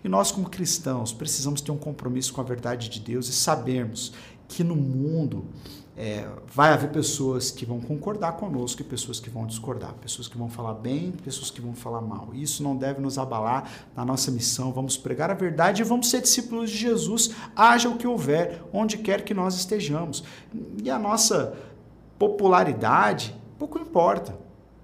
E 0.04 0.08
nós, 0.08 0.30
como 0.30 0.48
cristãos, 0.48 1.12
precisamos 1.12 1.60
ter 1.60 1.72
um 1.72 1.76
compromisso 1.76 2.32
com 2.32 2.40
a 2.40 2.44
verdade 2.44 2.88
de 2.88 3.00
Deus 3.00 3.28
e 3.28 3.32
sabermos 3.32 4.12
que 4.48 4.64
no 4.64 4.74
mundo 4.74 5.44
é, 6.02 6.26
vai 6.46 6.72
haver 6.72 6.88
pessoas 6.88 7.50
que 7.50 7.66
vão 7.66 7.78
concordar 7.78 8.32
conosco 8.32 8.80
e 8.80 8.84
pessoas 8.84 9.20
que 9.20 9.28
vão 9.28 9.44
discordar, 9.44 9.92
pessoas 10.00 10.26
que 10.26 10.38
vão 10.38 10.48
falar 10.48 10.72
bem, 10.72 11.12
pessoas 11.12 11.50
que 11.50 11.60
vão 11.60 11.74
falar 11.74 12.00
mal. 12.00 12.30
Isso 12.32 12.62
não 12.62 12.74
deve 12.74 13.02
nos 13.02 13.18
abalar 13.18 13.70
na 13.94 14.02
nossa 14.02 14.30
missão. 14.30 14.72
Vamos 14.72 14.96
pregar 14.96 15.30
a 15.30 15.34
verdade 15.34 15.82
e 15.82 15.84
vamos 15.84 16.08
ser 16.08 16.22
discípulos 16.22 16.70
de 16.70 16.78
Jesus, 16.78 17.32
haja 17.54 17.90
o 17.90 17.98
que 17.98 18.06
houver, 18.06 18.64
onde 18.72 18.96
quer 18.96 19.22
que 19.22 19.34
nós 19.34 19.54
estejamos. 19.56 20.24
E 20.82 20.88
a 20.88 20.98
nossa 20.98 21.54
popularidade 22.18 23.38
pouco 23.58 23.78
importa. 23.78 24.38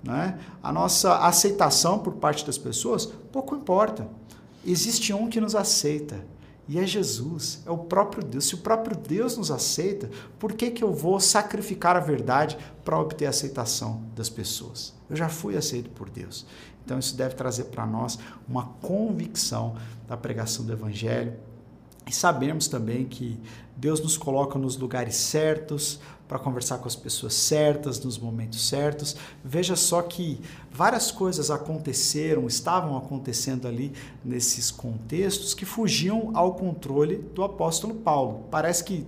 Né? 0.04 0.38
A 0.62 0.70
nossa 0.70 1.16
aceitação 1.20 1.98
por 1.98 2.16
parte 2.16 2.44
das 2.44 2.58
pessoas 2.58 3.06
pouco 3.32 3.56
importa. 3.56 4.06
Existe 4.66 5.14
um 5.14 5.30
que 5.30 5.40
nos 5.40 5.54
aceita 5.54 6.22
e 6.68 6.78
é 6.80 6.86
Jesus, 6.86 7.62
é 7.64 7.70
o 7.70 7.78
próprio 7.78 8.24
Deus. 8.24 8.46
Se 8.46 8.54
o 8.54 8.58
próprio 8.58 8.96
Deus 8.96 9.36
nos 9.36 9.50
aceita, 9.50 10.10
por 10.38 10.52
que, 10.52 10.70
que 10.70 10.82
eu 10.82 10.92
vou 10.92 11.20
sacrificar 11.20 11.96
a 11.96 12.00
verdade 12.00 12.58
para 12.84 12.98
obter 12.98 13.26
a 13.26 13.30
aceitação 13.30 14.02
das 14.16 14.28
pessoas? 14.28 14.92
Eu 15.08 15.14
já 15.14 15.28
fui 15.28 15.56
aceito 15.56 15.90
por 15.90 16.10
Deus. 16.10 16.44
Então 16.84 16.98
isso 16.98 17.16
deve 17.16 17.34
trazer 17.34 17.64
para 17.64 17.86
nós 17.86 18.18
uma 18.48 18.64
convicção 18.80 19.76
da 20.08 20.16
pregação 20.16 20.64
do 20.64 20.72
Evangelho. 20.72 21.34
E 22.08 22.14
sabemos 22.14 22.68
também 22.68 23.04
que 23.04 23.36
Deus 23.76 24.00
nos 24.00 24.16
coloca 24.16 24.56
nos 24.58 24.76
lugares 24.76 25.16
certos 25.16 25.98
para 26.28 26.38
conversar 26.38 26.78
com 26.78 26.86
as 26.86 26.94
pessoas 26.94 27.34
certas, 27.34 27.98
nos 27.98 28.16
momentos 28.16 28.68
certos. 28.68 29.16
Veja 29.44 29.74
só 29.74 30.00
que 30.02 30.40
várias 30.70 31.10
coisas 31.10 31.50
aconteceram, 31.50 32.46
estavam 32.46 32.96
acontecendo 32.96 33.66
ali 33.66 33.92
nesses 34.24 34.70
contextos 34.70 35.52
que 35.52 35.64
fugiam 35.64 36.30
ao 36.34 36.54
controle 36.54 37.16
do 37.34 37.42
apóstolo 37.42 37.94
Paulo. 37.94 38.44
Parece 38.50 38.84
que 38.84 39.06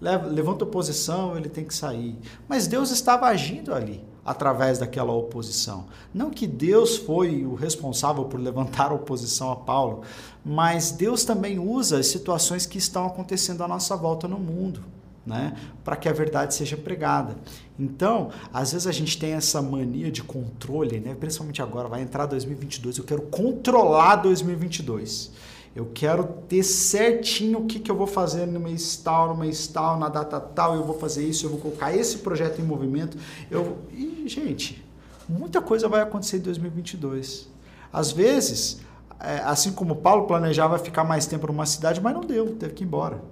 levanta 0.00 0.64
oposição, 0.64 1.36
ele 1.36 1.50
tem 1.50 1.64
que 1.64 1.74
sair. 1.74 2.18
Mas 2.48 2.66
Deus 2.66 2.90
estava 2.90 3.26
agindo 3.26 3.74
ali 3.74 4.02
através 4.24 4.78
daquela 4.78 5.12
oposição. 5.12 5.86
Não 6.12 6.30
que 6.30 6.46
Deus 6.46 6.96
foi 6.96 7.44
o 7.44 7.54
responsável 7.54 8.24
por 8.24 8.38
levantar 8.40 8.90
a 8.90 8.94
oposição 8.94 9.50
a 9.50 9.56
Paulo, 9.56 10.02
mas 10.44 10.92
Deus 10.92 11.24
também 11.24 11.58
usa 11.58 11.98
as 11.98 12.06
situações 12.06 12.66
que 12.66 12.78
estão 12.78 13.06
acontecendo 13.06 13.62
à 13.62 13.68
nossa 13.68 13.96
volta 13.96 14.28
no 14.28 14.38
mundo 14.38 14.82
né, 15.24 15.56
para 15.84 15.96
que 15.96 16.08
a 16.08 16.12
verdade 16.12 16.54
seja 16.54 16.76
pregada. 16.76 17.36
Então, 17.78 18.30
às 18.52 18.72
vezes 18.72 18.86
a 18.86 18.92
gente 18.92 19.18
tem 19.18 19.32
essa 19.32 19.62
mania 19.62 20.10
de 20.10 20.22
controle, 20.22 21.00
né, 21.00 21.14
principalmente 21.14 21.62
agora, 21.62 21.88
vai 21.88 22.02
entrar 22.02 22.26
2022, 22.26 22.98
eu 22.98 23.04
quero 23.04 23.22
controlar 23.22 24.16
2022. 24.16 25.30
Eu 25.74 25.90
quero 25.94 26.24
ter 26.48 26.62
certinho 26.62 27.60
o 27.60 27.66
que, 27.66 27.78
que 27.78 27.90
eu 27.90 27.96
vou 27.96 28.06
fazer 28.06 28.46
no 28.46 28.60
mês 28.60 28.96
tal, 28.96 29.28
no 29.28 29.36
mês 29.36 29.66
tal, 29.66 29.98
na 29.98 30.08
data 30.08 30.38
tal, 30.38 30.74
eu 30.74 30.84
vou 30.84 30.98
fazer 30.98 31.24
isso, 31.24 31.46
eu 31.46 31.50
vou 31.50 31.58
colocar 31.58 31.96
esse 31.96 32.18
projeto 32.18 32.60
em 32.60 32.64
movimento. 32.64 33.16
Eu... 33.50 33.78
E, 33.90 34.24
gente, 34.28 34.84
muita 35.26 35.62
coisa 35.62 35.88
vai 35.88 36.02
acontecer 36.02 36.36
em 36.36 36.40
2022. 36.40 37.48
Às 37.90 38.12
vezes, 38.12 38.80
é, 39.18 39.38
assim 39.44 39.72
como 39.72 39.96
Paulo 39.96 40.26
planejava 40.26 40.78
ficar 40.78 41.04
mais 41.04 41.26
tempo 41.26 41.46
numa 41.46 41.64
cidade, 41.64 42.00
mas 42.00 42.12
não 42.12 42.22
deu, 42.22 42.54
teve 42.56 42.74
que 42.74 42.84
ir 42.84 42.86
embora. 42.86 43.22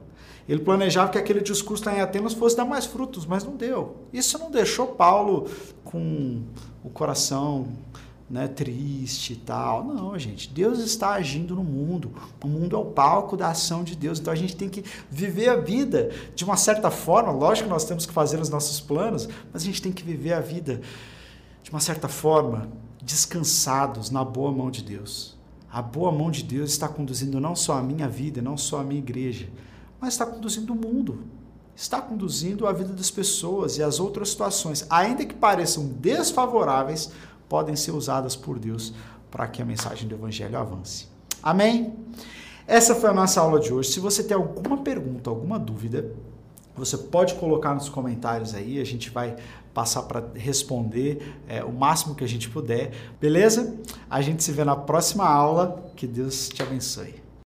Ele 0.49 0.61
planejava 0.61 1.11
que 1.11 1.19
aquele 1.19 1.41
discurso 1.41 1.89
em 1.91 2.01
Atenas 2.01 2.33
fosse 2.33 2.57
dar 2.57 2.65
mais 2.65 2.87
frutos, 2.87 3.27
mas 3.27 3.45
não 3.45 3.55
deu. 3.55 3.97
Isso 4.13 4.39
não 4.39 4.51
deixou 4.51 4.87
Paulo 4.89 5.49
com 5.85 6.43
o 6.83 6.89
coração 6.89 7.69
né, 8.31 8.47
triste 8.47 9.33
e 9.33 9.37
tal. 9.37 9.83
Não, 9.85 10.17
gente. 10.17 10.49
Deus 10.49 10.79
está 10.79 11.11
agindo 11.11 11.57
no 11.57 11.65
mundo. 11.65 12.13
O 12.43 12.47
mundo 12.47 12.77
é 12.77 12.79
o 12.79 12.85
palco 12.85 13.37
da 13.37 13.49
ação 13.49 13.83
de 13.83 13.97
Deus. 13.97 14.21
Então 14.21 14.33
a 14.33 14.37
gente 14.37 14.55
tem 14.55 14.69
que 14.69 14.85
viver 15.11 15.49
a 15.49 15.57
vida 15.57 16.11
de 16.35 16.45
uma 16.45 16.57
certa 16.57 16.91
forma. 16.91 17.33
Lógico 17.33 17.67
que 17.67 17.75
nós 17.75 17.85
temos 17.85 18.07
que 18.07 18.13
fazer 18.13 18.41
os 18.41 18.49
nossos 18.49 18.81
planos, 18.81 19.29
mas 19.53 19.63
a 19.63 19.65
gente 19.65 19.83
tem 19.83 19.91
que 19.91 20.05
viver 20.05 20.33
a 20.33 20.41
vida 20.41 20.81
de 21.63 21.71
uma 21.71 21.81
certa 21.81 22.09
forma, 22.09 22.69
descansados 23.03 24.11
na 24.11 24.25
boa 24.25 24.53
mão 24.53 24.71
de 24.71 24.83
Deus. 24.83 25.37
A 25.73 25.83
boa 25.83 26.11
mão 26.11 26.31
de 26.31 26.43
Deus 26.43 26.71
está 26.71 26.89
conduzindo 26.89 27.41
não 27.41 27.57
só 27.57 27.75
a 27.75 27.83
minha 27.83 28.09
vida, 28.09 28.41
não 28.41 28.57
só 28.57 28.81
a 28.81 28.85
minha 28.85 29.01
igreja, 29.01 29.49
mas 30.01 30.15
está 30.15 30.27
conduzindo 30.27 30.73
o 30.73 30.77
mundo, 30.77 31.25
está 31.77 32.01
conduzindo 32.01 32.67
a 32.67 32.73
vida 32.73 32.93
das 32.93 33.11
pessoas 33.11 33.79
e 33.79 33.83
as 33.83 34.01
outras 34.01 34.31
situações, 34.31 34.85
ainda 34.91 35.25
que 35.25 35.35
pareçam 35.35 35.87
desfavoráveis, 35.87 37.13
podem 37.51 37.75
ser 37.75 37.91
usadas 37.91 38.37
por 38.37 38.59
Deus 38.59 38.95
para 39.31 39.47
que 39.49 39.61
a 39.61 39.65
mensagem 39.65 40.09
do 40.09 40.15
Evangelho 40.15 40.57
avance. 40.57 41.09
Amém? 41.43 41.93
Essa 42.67 42.95
foi 42.95 43.11
a 43.11 43.13
nossa 43.13 43.41
aula 43.41 43.59
de 43.59 43.73
hoje. 43.73 43.91
Se 43.91 43.99
você 43.99 44.23
tem 44.23 44.37
alguma 44.37 44.79
pergunta, 44.79 45.29
alguma 45.29 45.59
dúvida, 45.59 46.13
você 46.77 46.97
pode 46.97 47.35
colocar 47.35 47.75
nos 47.75 47.89
comentários 47.89 48.55
aí, 48.55 48.81
a 48.81 48.85
gente 48.85 49.11
vai 49.11 49.37
passar 49.75 50.03
para 50.03 50.25
responder 50.35 51.37
é, 51.49 51.65
o 51.65 51.73
máximo 51.73 52.15
que 52.15 52.23
a 52.23 52.29
gente 52.29 52.49
puder, 52.49 52.93
beleza? 53.21 53.77
A 54.09 54.23
gente 54.23 54.45
se 54.45 54.53
vê 54.53 54.65
na 54.65 54.77
próxima 54.77 55.29
aula. 55.29 55.85
Que 55.97 56.07
Deus 56.07 56.49
te 56.49 56.63
abençoe. 56.63 57.30